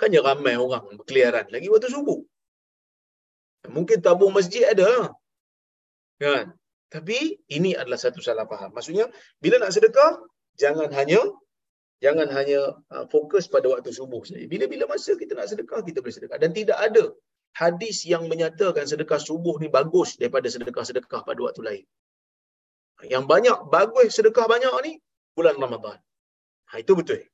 [0.00, 2.20] Kan ramai orang berkeliaran lagi waktu subuh.
[3.68, 5.12] Mungkin tabung masjid ada.
[6.20, 6.52] Kan?
[6.92, 8.70] Tapi ini adalah satu salah faham.
[8.70, 9.10] Maksudnya,
[9.42, 10.20] bila nak sedekah,
[10.54, 11.20] jangan hanya
[11.98, 14.44] jangan hanya uh, fokus pada waktu subuh saja.
[14.44, 16.38] Bila-bila masa kita nak sedekah, kita boleh sedekah.
[16.38, 17.10] Dan tidak ada
[17.56, 21.84] hadis yang menyatakan sedekah subuh ni bagus daripada sedekah-sedekah pada waktu lain.
[23.08, 24.92] Yang banyak bagus sedekah banyak ni
[25.34, 25.98] bulan Ramadan.
[26.70, 27.24] Ha, itu betul.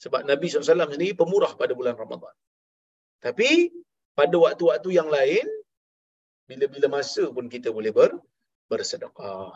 [0.00, 2.32] Sebab Nabi SAW sendiri pemurah pada bulan Ramadan.
[3.20, 3.68] Tapi
[4.16, 5.44] pada waktu-waktu yang lain,
[6.50, 8.10] bila-bila masa pun kita boleh ber,
[8.70, 9.54] bersedekah.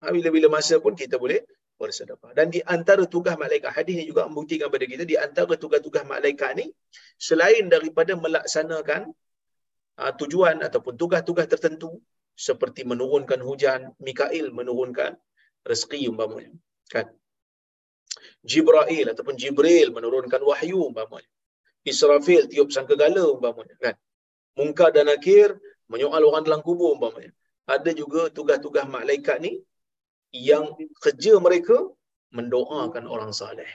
[0.00, 1.40] Ha, bila-bila masa pun kita boleh
[1.80, 2.30] bersedekah.
[2.38, 6.50] Dan di antara tugas malaikat, hadis ini juga membuktikan kepada kita, di antara tugas-tugas malaikat
[6.60, 6.66] ni,
[7.28, 9.12] selain daripada melaksanakan
[10.00, 11.90] uh, tujuan ataupun tugas-tugas tertentu,
[12.48, 15.12] seperti menurunkan hujan, Mikail menurunkan
[15.68, 16.56] rezeki umpamanya.
[16.88, 17.12] Kan?
[18.40, 21.28] Jibril ataupun Jibril menurunkan wahyu umpamanya.
[21.84, 23.76] Israfil tiup sangkagala umpamanya.
[23.76, 23.96] Kan?
[24.56, 25.60] Mungkar dan Nakir
[25.90, 27.34] menyoal orang dalam kubur umpamanya.
[27.66, 29.58] Ada juga tugas-tugas malaikat ni
[30.30, 30.70] yang
[31.02, 31.76] kerja mereka
[32.30, 33.66] mendoakan orang saleh.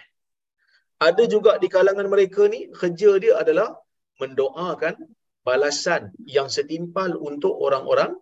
[0.96, 3.76] Ada juga di kalangan mereka ni kerja dia adalah
[4.24, 4.96] mendoakan
[5.44, 8.16] balasan yang setimpal untuk orang-orang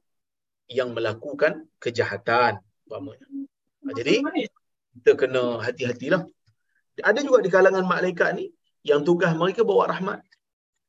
[0.66, 2.58] yang melakukan kejahatan
[2.90, 3.28] umpamanya.
[3.86, 4.26] Ha, jadi
[4.98, 6.26] kita kena hati-hatilah.
[7.02, 8.50] Ada juga di kalangan malaikat ni
[8.86, 10.22] yang tugas mereka bawa rahmat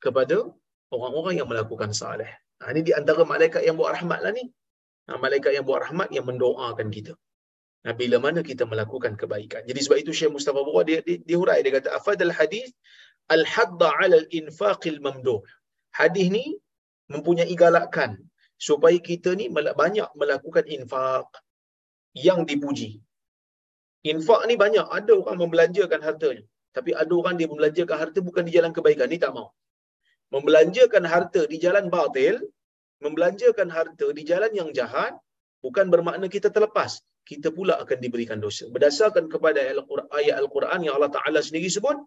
[0.00, 0.48] kepada
[0.92, 2.28] orang-orang yang melakukan saleh.
[2.64, 4.44] Ha, ini di antara malaikat yang buat rahmat lah ni.
[5.08, 7.12] Ha, malaikat yang buat rahmat yang mendoakan kita.
[7.84, 9.68] Ha, bila mana kita melakukan kebaikan.
[9.68, 11.60] Jadi sebab itu Syekh Mustafa Bura dia, dia, dia hurai.
[11.60, 12.72] Dia kata, Afadal hadis
[13.28, 15.44] al-hadda ala al-infaqil mamduh.
[15.92, 16.56] Hadis ni
[17.12, 18.16] mempunyai galakan
[18.56, 21.28] supaya kita ni banyak melakukan infak
[22.16, 23.04] yang dipuji.
[24.08, 24.88] Infak ni banyak.
[24.88, 26.44] Ada orang membelanjakan hartanya.
[26.72, 29.12] Tapi ada orang dia membelanjakan harta bukan di jalan kebaikan.
[29.12, 29.52] Ni tak mau
[30.35, 32.37] membelanjakan harta di jalan batil,
[33.03, 35.13] membelanjakan harta di jalan yang jahat,
[35.65, 37.01] bukan bermakna kita terlepas.
[37.29, 38.65] Kita pula akan diberikan dosa.
[38.73, 39.61] Berdasarkan kepada
[40.19, 41.97] ayat Al-Quran yang Allah Ta'ala sendiri sebut,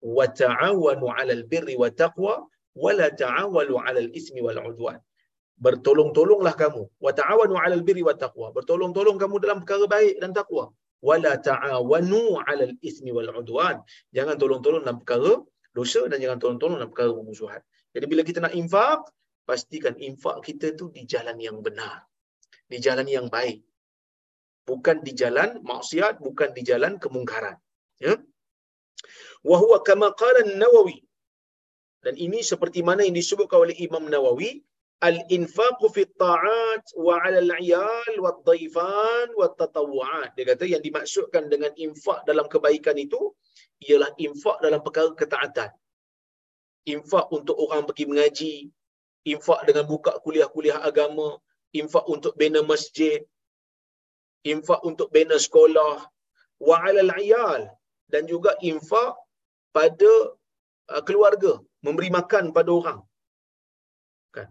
[0.00, 2.34] وَتَعَوَنُوا عَلَى الْبِرِّ وَتَقْوَى
[2.82, 4.98] وَلَا تَعَوَلُوا عَلَى الْإِثْمِ وَالْعُدْوَانِ
[5.60, 6.82] Bertolong-tolonglah kamu.
[7.04, 10.72] وَتَعَوَنُوا عَلَى الْبِرِّ وَتَقْوَى Bertolong-tolong kamu dalam perkara baik dan takwa.
[11.04, 13.76] وَلَا تَعَوَنُوا عَلَى الْإِثْمِ وَالْعُدْوَانِ
[14.16, 15.44] Jangan tolong-tolong dalam perkara
[15.76, 17.60] dosa dan jangan tolong-tolong dalam perkara permusuhan.
[17.95, 19.07] jadi bila kita nak infak,
[19.47, 22.03] pastikan infak kita tu di jalan yang benar.
[22.67, 23.63] Di jalan yang baik.
[24.67, 27.55] Bukan di jalan maksiat, bukan di jalan kemungkaran.
[28.03, 28.19] Ya.
[29.47, 30.99] Wa huwa kama qala Nawawi.
[32.03, 34.61] Dan ini seperti mana yang disebutkan oleh Imam Nawawi,
[35.05, 40.35] al-infaq fi ta'at wa 'ala al-'iyal wa dhaifan wa tatawwu'at.
[40.35, 43.33] Dia kata yang dimaksudkan dengan infak dalam kebaikan itu
[43.87, 45.69] ialah infak dalam perkara ketaatan.
[46.85, 48.53] Infak untuk orang pergi mengaji,
[49.25, 51.41] infak dengan buka kuliah-kuliah agama,
[51.73, 53.19] infak untuk bina masjid,
[54.45, 56.05] infak untuk bina sekolah,
[56.61, 57.61] wa 'alal 'iyal
[58.13, 59.17] dan juga infak
[59.73, 60.11] pada
[60.93, 62.99] uh, keluarga, memberi makan pada orang.
[64.35, 64.47] Kan?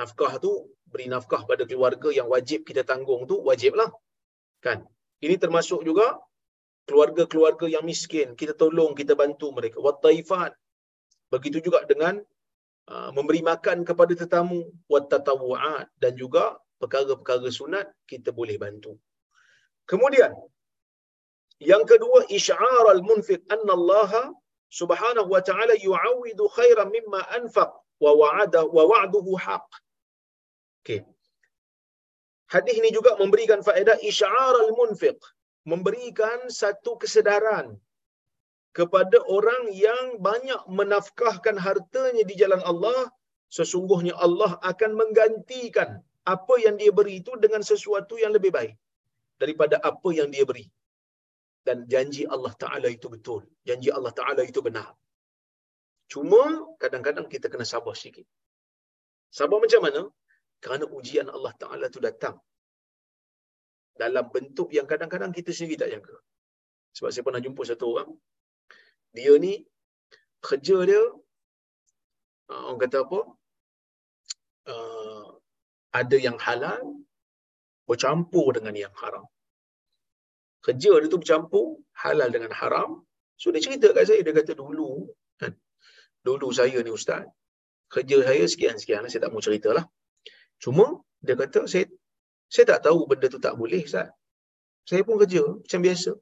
[0.00, 3.92] Nafkah tu beri nafkah pada keluarga yang wajib kita tanggung tu wajiblah.
[4.64, 4.88] Kan?
[5.20, 6.16] Ini termasuk juga
[6.88, 9.78] keluarga-keluarga yang miskin, kita tolong, kita bantu mereka.
[9.78, 10.56] Wat taifat.
[11.30, 12.18] Begitu juga dengan
[12.90, 18.98] uh, memberi makan kepada tetamu, wat tatawu'at dan juga perkara-perkara sunat kita boleh bantu.
[19.86, 20.32] Kemudian
[21.60, 24.32] yang kedua isy'ar al-munfiq anna Allah
[24.72, 27.70] subhanahu wa ta'ala yu'awidu khairan mimma anfaq
[28.00, 29.68] wa wa'ada wa wa'duhu haq.
[30.82, 31.00] Okey.
[32.50, 35.18] Hadis ini juga memberikan faedah isy'ar al-munfiq,
[35.68, 37.78] memberikan satu kesedaran
[38.78, 43.10] kepada orang yang banyak menafkahkan hartanya di jalan Allah,
[43.56, 45.98] sesungguhnya Allah akan menggantikan
[46.34, 48.74] apa yang dia beri itu dengan sesuatu yang lebih baik
[49.42, 50.66] daripada apa yang dia beri.
[51.66, 53.42] Dan janji Allah Ta'ala itu betul.
[53.68, 54.88] Janji Allah Ta'ala itu benar.
[56.12, 56.42] Cuma
[56.82, 58.26] kadang-kadang kita kena sabar sikit.
[59.38, 60.02] Sabar macam mana?
[60.64, 62.36] Kerana ujian Allah Ta'ala itu datang.
[64.02, 66.16] Dalam bentuk yang kadang-kadang kita sendiri tak jangka.
[66.96, 68.10] Sebab saya pernah jumpa satu orang.
[69.16, 69.54] Dia ni,
[70.46, 71.02] kerja dia,
[72.50, 73.20] uh, orang kata apa?
[74.70, 75.26] Uh,
[76.00, 77.02] ada yang halal,
[77.90, 79.26] bercampur dengan yang haram.
[80.62, 83.02] Kerja dia tu bercampur halal dengan haram.
[83.40, 85.52] So dia cerita kat saya, dia kata dulu, kan,
[86.22, 87.24] dulu saya ni ustaz,
[87.90, 89.84] kerja saya sekian-sekian, saya tak mau ceritalah.
[90.62, 90.86] Cuma
[91.24, 91.88] dia kata saya
[92.52, 94.08] saya tak tahu benda tu tak boleh ustaz.
[94.88, 96.12] Saya pun kerja macam biasa.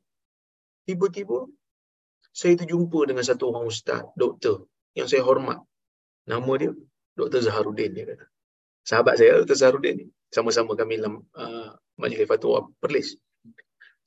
[0.87, 1.39] Tiba-tiba
[2.39, 5.59] saya terjumpa dengan satu orang ustaz, doktor yang saya hormat.
[6.31, 6.71] Nama dia
[7.19, 7.41] Dr.
[7.43, 8.27] Zaharuddin dia kata.
[8.87, 9.59] Sahabat saya Dr.
[9.59, 13.17] Zaharuddin ni sama-sama kami dalam uh, majlis fatwa Perlis.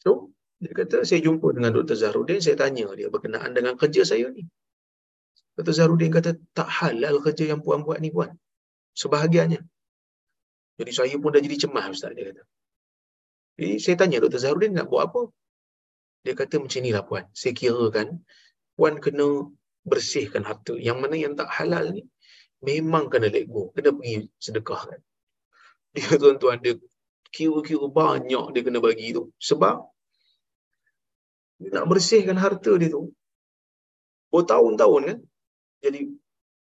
[0.02, 1.98] So, dia kata saya jumpa dengan Dr.
[1.98, 4.46] Zahrudin, saya tanya dia berkenaan dengan kerja saya ni.
[5.58, 5.74] Dr.
[5.74, 8.38] Zahrudin kata tak halal kerja yang puan buat ni puan.
[8.94, 9.62] Sebahagiannya.
[10.78, 12.44] Jadi saya pun dah jadi cemas Ustaz dia kata.
[13.58, 14.38] Jadi saya tanya Dr.
[14.38, 15.34] Zahrudin nak buat apa?
[16.22, 17.26] Dia kata macam inilah puan.
[17.34, 18.22] Saya kira kan
[18.78, 19.50] puan kena
[19.82, 20.78] bersihkan harta.
[20.78, 22.06] Yang mana yang tak halal ni
[22.62, 23.74] memang kena let go.
[23.74, 25.02] Kena pergi sedekah kan.
[25.98, 26.78] Dia tuan-tuan dia
[27.34, 29.34] kira-kira banyak dia kena bagi tu.
[29.42, 29.82] Sebab
[31.62, 33.10] dia nak bersihkan harta dia tu.
[34.30, 35.20] Bertahun-tahun kan.
[35.82, 36.00] Jadi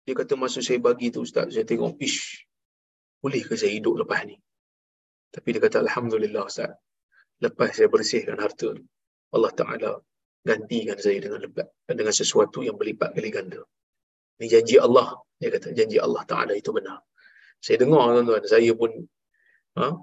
[0.01, 2.49] dia kata masa saya bagi tu Ustaz, saya tengok, ish,
[3.21, 4.41] boleh ke saya hidup lepas ni?
[5.29, 6.73] Tapi dia kata, Alhamdulillah Ustaz,
[7.37, 8.83] lepas saya bersihkan harta tu,
[9.35, 9.91] Allah Ta'ala
[10.41, 13.61] gantikan saya dengan lebat, dengan sesuatu yang berlipat kali ganda.
[14.41, 15.21] Ini janji Allah.
[15.37, 16.99] Dia kata, janji Allah Ta'ala itu benar.
[17.61, 18.91] Saya dengar tuan-tuan, saya pun
[19.77, 19.93] ha,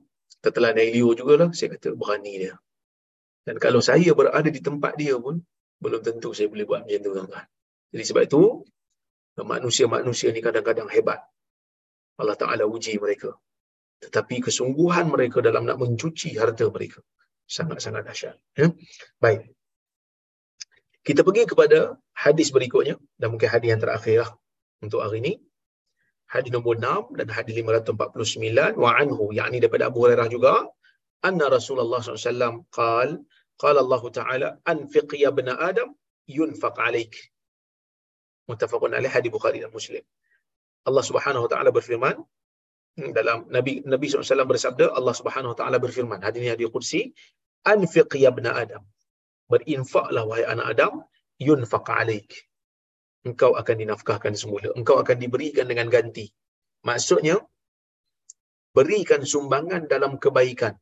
[0.43, 2.55] tertelan liur jugalah, saya kata berani dia.
[3.43, 5.43] Dan kalau saya berada di tempat dia pun,
[5.83, 7.47] belum tentu saya boleh buat macam tu tuan-tuan.
[7.95, 8.43] Jadi sebab itu,
[9.43, 11.23] manusia-manusia ni kadang-kadang hebat.
[12.19, 13.31] Allah Ta'ala uji mereka.
[14.03, 17.03] Tetapi kesungguhan mereka dalam nak mencuci harta mereka.
[17.49, 18.37] Sangat-sangat dahsyat.
[18.55, 18.69] Ya?
[19.25, 19.49] Baik.
[21.01, 23.01] Kita pergi kepada hadis berikutnya.
[23.17, 24.31] Dan mungkin hadis yang terakhir lah
[24.85, 25.33] untuk hari ini
[26.29, 30.69] hadis nombor 6 dan hadis 549 wa anhu yakni daripada Abu Hurairah juga
[31.25, 33.25] anna Rasulullah SAW qal
[33.57, 35.97] qala Allah Ta'ala anfiq ya ibn Adam
[36.29, 37.17] yunfaq alaik
[38.45, 40.05] muttafaqun alaih hadis Bukhari dan Muslim
[40.89, 42.17] Allah Subhanahu wa taala berfirman
[43.15, 47.01] dalam Nabi Nabi SAW bersabda Allah Subhanahu wa taala berfirman hadis ini hadis qudsi
[47.63, 48.83] anfiq ya ibn Adam
[49.47, 50.93] berinfaklah wahai anak Adam
[51.39, 52.49] yunfaq alaik
[53.29, 54.73] engkau akan dinafkahkan semula.
[54.79, 56.27] Engkau akan diberikan dengan ganti.
[56.89, 57.37] Maksudnya,
[58.73, 60.75] berikan sumbangan dalam kebaikan.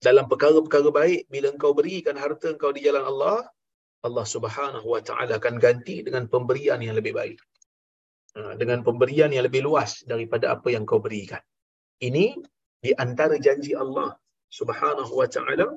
[0.00, 3.38] Dalam perkara-perkara baik, bila engkau berikan harta engkau di jalan Allah,
[4.06, 7.38] Allah subhanahu wa ta'ala akan ganti dengan pemberian yang lebih baik.
[8.36, 11.40] Ha, dengan pemberian yang lebih luas daripada apa yang kau berikan.
[12.04, 12.36] Ini
[12.84, 14.12] di antara janji Allah
[14.52, 15.72] subhanahu wa ta'ala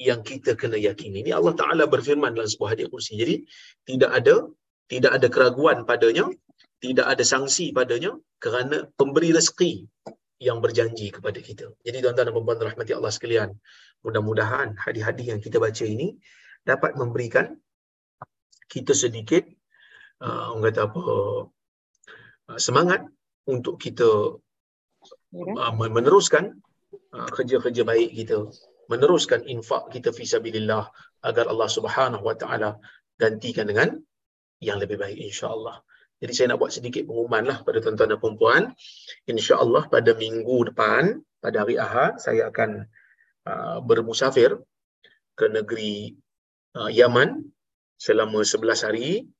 [0.00, 1.20] yang kita kena yakini.
[1.20, 3.20] Ini Allah Taala berfirman dalam sebuah hadis kursi.
[3.20, 3.44] Jadi
[3.84, 4.48] tidak ada
[4.88, 6.32] tidak ada keraguan padanya,
[6.80, 9.84] tidak ada sanksi padanya kerana pemberi rezeki
[10.40, 11.76] yang berjanji kepada kita.
[11.84, 13.52] Jadi tuan-tuan dan puan-puan rahmati Allah sekalian,
[14.00, 16.16] mudah-mudahan hadis-hadis yang kita baca ini
[16.64, 17.52] dapat memberikan
[18.72, 19.44] kita sedikit
[20.24, 21.04] uh, orang kata apa
[22.56, 23.04] semangat
[23.44, 24.40] untuk kita
[25.36, 26.56] uh, meneruskan
[27.12, 28.48] uh, kerja-kerja baik kita
[28.88, 30.88] meneruskan infak kita fi sabilillah
[31.28, 32.80] agar Allah Subhanahu wa taala
[33.20, 34.00] gantikan dengan
[34.64, 35.84] yang lebih baik insya-Allah.
[36.18, 38.62] Jadi saya nak buat sedikit pengumuman lah pada tuan-tuan dan puan
[39.30, 42.90] InsyaAllah pada minggu depan, pada hari Ahad, saya akan
[43.46, 44.58] uh, bermusafir
[45.38, 46.18] ke negeri
[46.74, 47.38] uh, Yaman
[47.94, 49.22] selama 11 hari.
[49.22, 49.37] uh,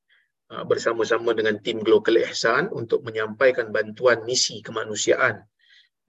[0.49, 5.45] bersama-sama dengan tim Global Ihsan untuk menyampaikan bantuan misi kemanusiaan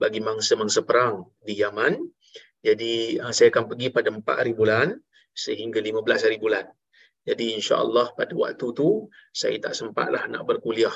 [0.01, 2.01] bagi mangsa-mangsa perang di Yaman.
[2.65, 4.97] Jadi uh, saya akan pergi pada 4 hari bulan
[5.37, 6.65] sehingga 15 hari bulan.
[7.21, 10.93] Jadi insya-Allah pada waktu tu saya tak sempatlah nak berkuliah.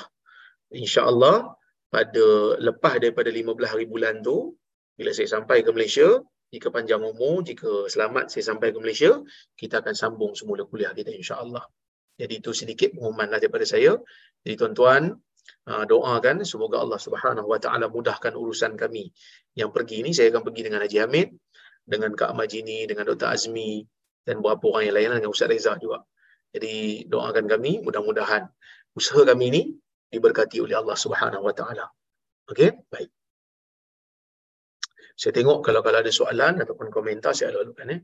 [0.74, 1.54] Insya-Allah
[1.86, 2.26] pada
[2.58, 4.58] lepas daripada 15 hari bulan tu
[4.98, 6.18] bila saya sampai ke Malaysia,
[6.50, 9.22] jika panjang umur, jika selamat saya sampai ke Malaysia,
[9.54, 11.62] kita akan sambung semula kuliah kita insya-Allah.
[12.16, 13.96] Jadi itu sedikit pengumuman lah daripada saya.
[14.40, 15.12] Jadi tuan-tuan,
[15.68, 19.12] ah, doakan semoga Allah Subhanahu Wa Taala mudahkan urusan kami.
[19.52, 21.28] Yang pergi ini saya akan pergi dengan Haji Hamid,
[21.84, 23.28] dengan Kak Majini, dengan Dr.
[23.30, 23.84] Azmi
[24.26, 26.02] dan beberapa orang yang lain dengan Ustaz Reza juga.
[26.50, 28.48] Jadi doakan kami mudah-mudahan
[28.96, 29.62] usaha kami ini
[30.08, 31.86] diberkati oleh Allah Subhanahu Wa Taala.
[32.50, 33.10] Okey, baik.
[35.16, 38.00] Saya tengok kalau kalau ada soalan ataupun komentar saya lalukan eh.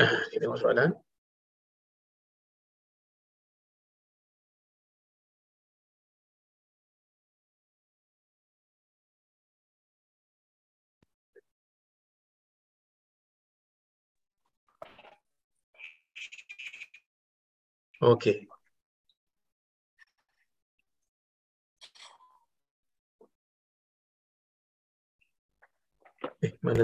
[0.00, 0.90] Kita tengok soalan.
[18.00, 18.48] Okey.
[26.42, 26.82] Eh, mana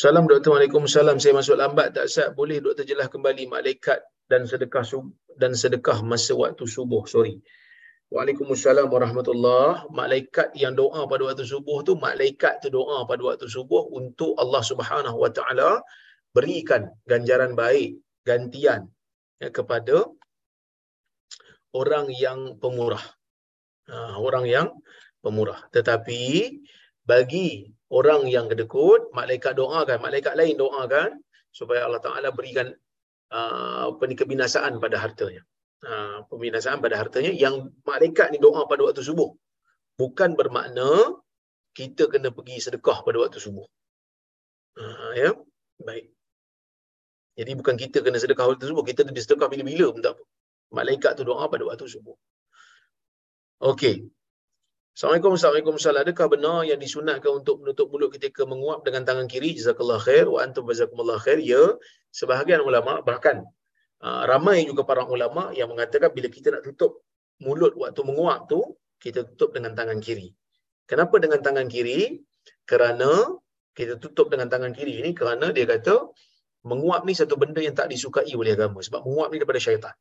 [0.00, 1.20] Salam doktor, Waalaikumsalam.
[1.20, 2.32] Saya masuk lambat tak sah.
[2.32, 4.00] Boleh doktor jelas kembali malaikat
[4.32, 4.80] dan sedekah
[5.36, 7.04] dan sedekah masa waktu subuh.
[7.04, 7.36] Sorry.
[8.08, 13.92] Waalaikumsalam warahmatullahi Malaikat yang doa pada waktu subuh tu, malaikat tu doa pada waktu subuh
[13.92, 15.84] untuk Allah Subhanahu Wa Taala
[16.32, 18.88] berikan ganjaran baik, gantian
[19.36, 20.08] ya, kepada
[21.76, 23.04] orang yang pemurah.
[23.92, 24.72] Ha, orang yang
[25.20, 25.60] pemurah.
[25.68, 26.56] Tetapi
[27.04, 31.18] bagi orang yang kedekut, malaikat doakan, malaikat lain doakan
[31.50, 32.70] supaya Allah Taala berikan
[33.34, 35.42] uh, kebinasaan pada hartanya.
[35.80, 39.32] Uh, pembinasaan pada hartanya yang malaikat ni doa pada waktu subuh.
[39.96, 41.18] Bukan bermakna
[41.72, 43.64] kita kena pergi sedekah pada waktu subuh.
[44.76, 45.30] Uh, ya.
[45.80, 46.12] Baik.
[47.40, 50.24] Jadi bukan kita kena sedekah waktu subuh, kita kena sedekah bila-bila pun tak apa.
[50.76, 52.14] Malaikat tu doa pada waktu subuh.
[53.64, 54.04] Okey.
[55.00, 56.12] Assalamualaikum, Assalamualaikum, Assalamualaikum.
[56.12, 59.56] Adakah benar yang disunatkan untuk menutup mulut ketika menguap dengan tangan kiri?
[59.56, 60.28] Jazakallah khair.
[60.28, 61.40] Wa antum jazakumullah khair.
[61.40, 61.72] Ya,
[62.12, 63.48] sebahagian ulama, bahkan
[64.04, 67.00] uh, ramai juga para ulama yang mengatakan bila kita nak tutup
[67.40, 70.36] mulut waktu menguap tu, kita tutup dengan tangan kiri.
[70.84, 72.20] Kenapa dengan tangan kiri?
[72.68, 73.40] Kerana
[73.72, 76.12] kita tutup dengan tangan kiri ini kerana dia kata
[76.68, 79.96] menguap ni satu benda yang tak disukai oleh agama sebab menguap ni daripada syaitan.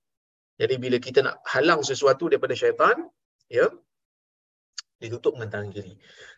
[0.60, 3.08] Jadi bila kita nak halang sesuatu daripada syaitan,
[3.48, 3.72] ya,
[5.02, 5.94] ditutup dengan tangan kiri.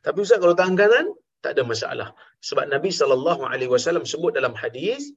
[0.05, 1.05] Tapi ustaz kalau tangan kanan
[1.43, 2.09] tak ada masalah.
[2.47, 2.89] Sebab Nabi
[3.73, 5.11] wasallam sebut dalam hadis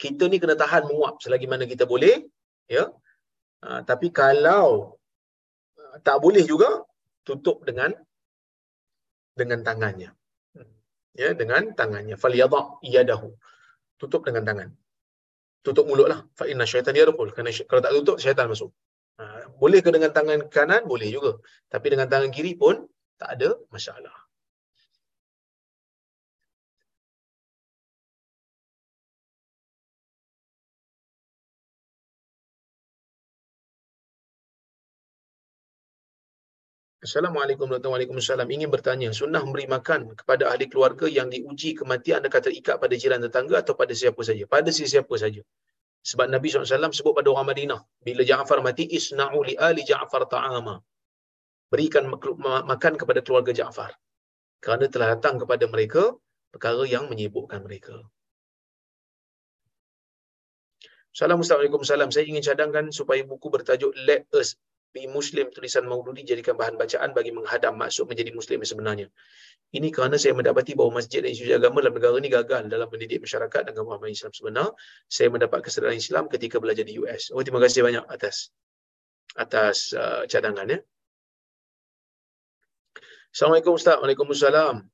[0.00, 2.24] kita ni kena tahan menguap selagi mana kita boleh,
[2.64, 2.88] ya.
[3.60, 4.96] Uh, tapi kalau
[5.76, 6.80] uh, tak boleh juga
[7.28, 7.92] tutup dengan
[9.36, 10.10] dengan tangannya.
[11.20, 12.16] Ya, dengan tangannya.
[12.16, 13.28] Falyadha yadahu.
[14.00, 14.68] Tutup dengan tangan.
[15.60, 16.24] Tutup mulutlah.
[16.38, 17.34] Fa inna syaitan yadkhul.
[17.34, 18.70] Kerana kalau tak tutup syaitan masuk.
[19.20, 19.24] Ha,
[19.60, 20.82] boleh ke dengan tangan kanan?
[20.92, 21.32] Boleh juga.
[21.72, 22.88] Tapi dengan tangan kiri pun
[23.20, 24.16] tak ada masalah.
[37.00, 38.56] Assalamualaikum warahmatullahi wabarakatuh.
[38.56, 43.20] Ingin bertanya, sunnah memberi makan kepada ahli keluarga yang diuji kematian adakah terikat pada jiran
[43.24, 44.44] tetangga atau pada siapa saja?
[44.44, 45.40] Pada siapa saja.
[46.00, 50.80] Sebab Nabi SAW sebut pada orang Madinah, bila Ja'far mati, isna'u li ali Ja'far ta'ama.
[51.68, 53.92] Berikan makan kepada keluarga Ja'far.
[54.64, 56.16] Kerana telah datang kepada mereka
[56.52, 58.00] perkara yang menyibukkan mereka.
[61.10, 62.08] Assalamualaikum salam.
[62.14, 64.56] Saya ingin cadangkan supaya buku bertajuk Let Us
[64.90, 69.06] Be Muslim tulisan Maududi jadikan bahan bacaan bagi menghadam maksud menjadi Muslim yang sebenarnya.
[69.70, 73.22] Ini kerana saya mendapati bahawa masjid dan institusi agama dalam negara ini gagal dalam mendidik
[73.22, 74.74] masyarakat dengan pemahaman Islam sebenar.
[75.06, 77.30] Saya mendapat kesedaran Islam ketika belajar di US.
[77.30, 78.50] Oh, terima kasih banyak atas
[79.38, 80.82] atas uh, cadangan ya.
[83.30, 84.02] Assalamualaikum Ustaz.
[84.02, 84.90] Waalaikumsalam.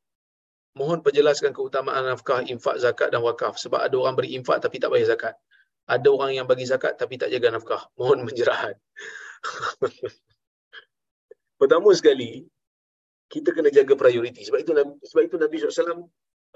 [0.77, 3.57] mohon perjelaskan keutamaan nafkah, infak, zakat dan wakaf.
[3.57, 5.41] Sebab ada orang beri infak tapi tak bayar zakat.
[5.89, 7.89] Ada orang yang bagi zakat tapi tak jaga nafkah.
[7.97, 8.77] Mohon menjerahat.
[11.57, 12.45] Pertama sekali,
[13.27, 14.47] kita kena jaga prioriti.
[14.47, 14.73] Sebab itu
[15.11, 16.07] sebab itu Nabi SAW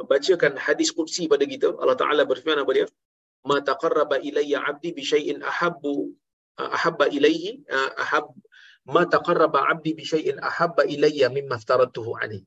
[0.07, 1.75] bacakan hadis qudsi pada kita.
[1.77, 2.87] Allah Taala berfirman apa dia?
[3.45, 6.13] Ma taqarraba ilayya 'abdi bi syai'in ahabbu
[6.61, 7.65] ahabba ilayhi
[7.97, 8.33] ahab
[8.85, 12.47] ma taqarraba 'abdi bi syai'in ahabba ilayya mimma aftaratuhu 'alaihi.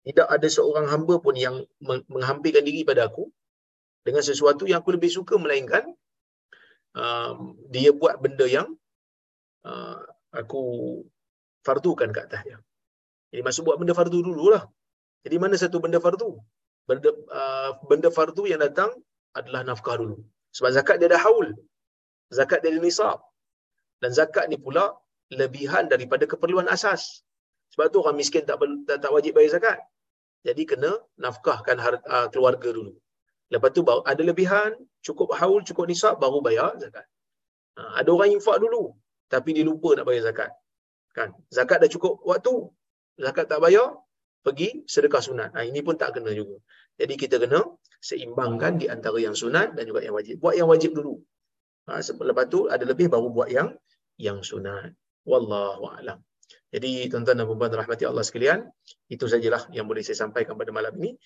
[0.00, 3.28] Tidak ada seorang hamba pun yang menghampirkan diri pada aku
[4.00, 5.84] dengan sesuatu yang aku lebih suka melainkan
[6.96, 8.68] um, dia buat benda yang
[9.68, 10.00] uh,
[10.32, 10.62] aku
[11.60, 12.58] fardukan kat atas dia.
[13.30, 14.62] Jadi masuk buat benda fardu dululah.
[15.24, 16.30] Jadi mana satu benda fardu?
[16.88, 17.10] Benda,
[17.40, 18.90] uh, benda fardu yang datang
[19.38, 20.16] adalah nafkah dulu.
[20.56, 21.48] Sebab zakat dia ada haul.
[22.38, 23.18] Zakat dia ada nisab.
[24.02, 24.84] Dan zakat ni pula
[25.40, 27.22] lebihan daripada keperluan asas.
[27.72, 28.58] Sebab tu orang miskin tak,
[28.88, 29.78] tak, tak wajib bayar zakat.
[30.42, 30.90] Jadi kena
[31.24, 32.92] nafkahkan harta, uh, keluarga dulu.
[33.52, 34.70] Lepas tu ada lebihan,
[35.06, 37.06] cukup haul, cukup nisab, baru bayar zakat.
[37.78, 38.82] Uh, ada orang infak dulu,
[39.30, 40.50] tapi dia lupa nak bayar zakat.
[41.14, 41.30] Kan?
[41.56, 42.54] Zakat dah cukup waktu,
[43.20, 44.00] zakat tak bayar,
[44.40, 45.50] pergi sedekah sunat.
[45.54, 46.56] Ha, ini pun tak kena juga.
[46.96, 47.60] Jadi kita kena
[48.00, 50.40] seimbangkan di antara yang sunat dan juga yang wajib.
[50.40, 51.20] Buat yang wajib dulu.
[51.88, 53.76] Ha, lepas tu ada lebih baru buat yang
[54.16, 54.92] yang sunat.
[55.24, 56.20] Wallahu a'lam.
[56.70, 58.66] Jadi tuan-tuan dan puan-puan rahmati Allah sekalian,
[59.10, 61.18] itu sajalah yang boleh saya sampaikan pada malam ini.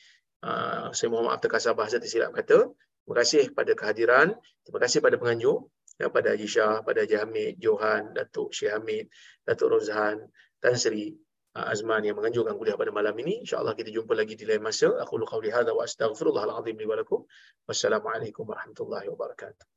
[0.44, 2.68] Uh, saya mohon maaf terkasar bahasa tersilap kata.
[3.04, 4.36] Terima kasih pada kehadiran.
[4.64, 5.68] Terima kasih pada penganjur.
[5.94, 9.06] Ya, pada Haji Shah, pada Haji Hamid, Johan, Datuk Syekh Hamid,
[9.46, 10.26] Datuk Rozhan,
[10.58, 11.14] Tan Sri,
[11.54, 13.46] Azman yang menganjurkan kuliah pada malam ini.
[13.46, 14.90] InsyaAllah kita jumpa lagi di lain masa.
[15.06, 17.22] Aku luka hadha wa astaghfirullahaladzim li walakum.
[17.70, 19.73] Wassalamualaikum warahmatullahi wabarakatuh.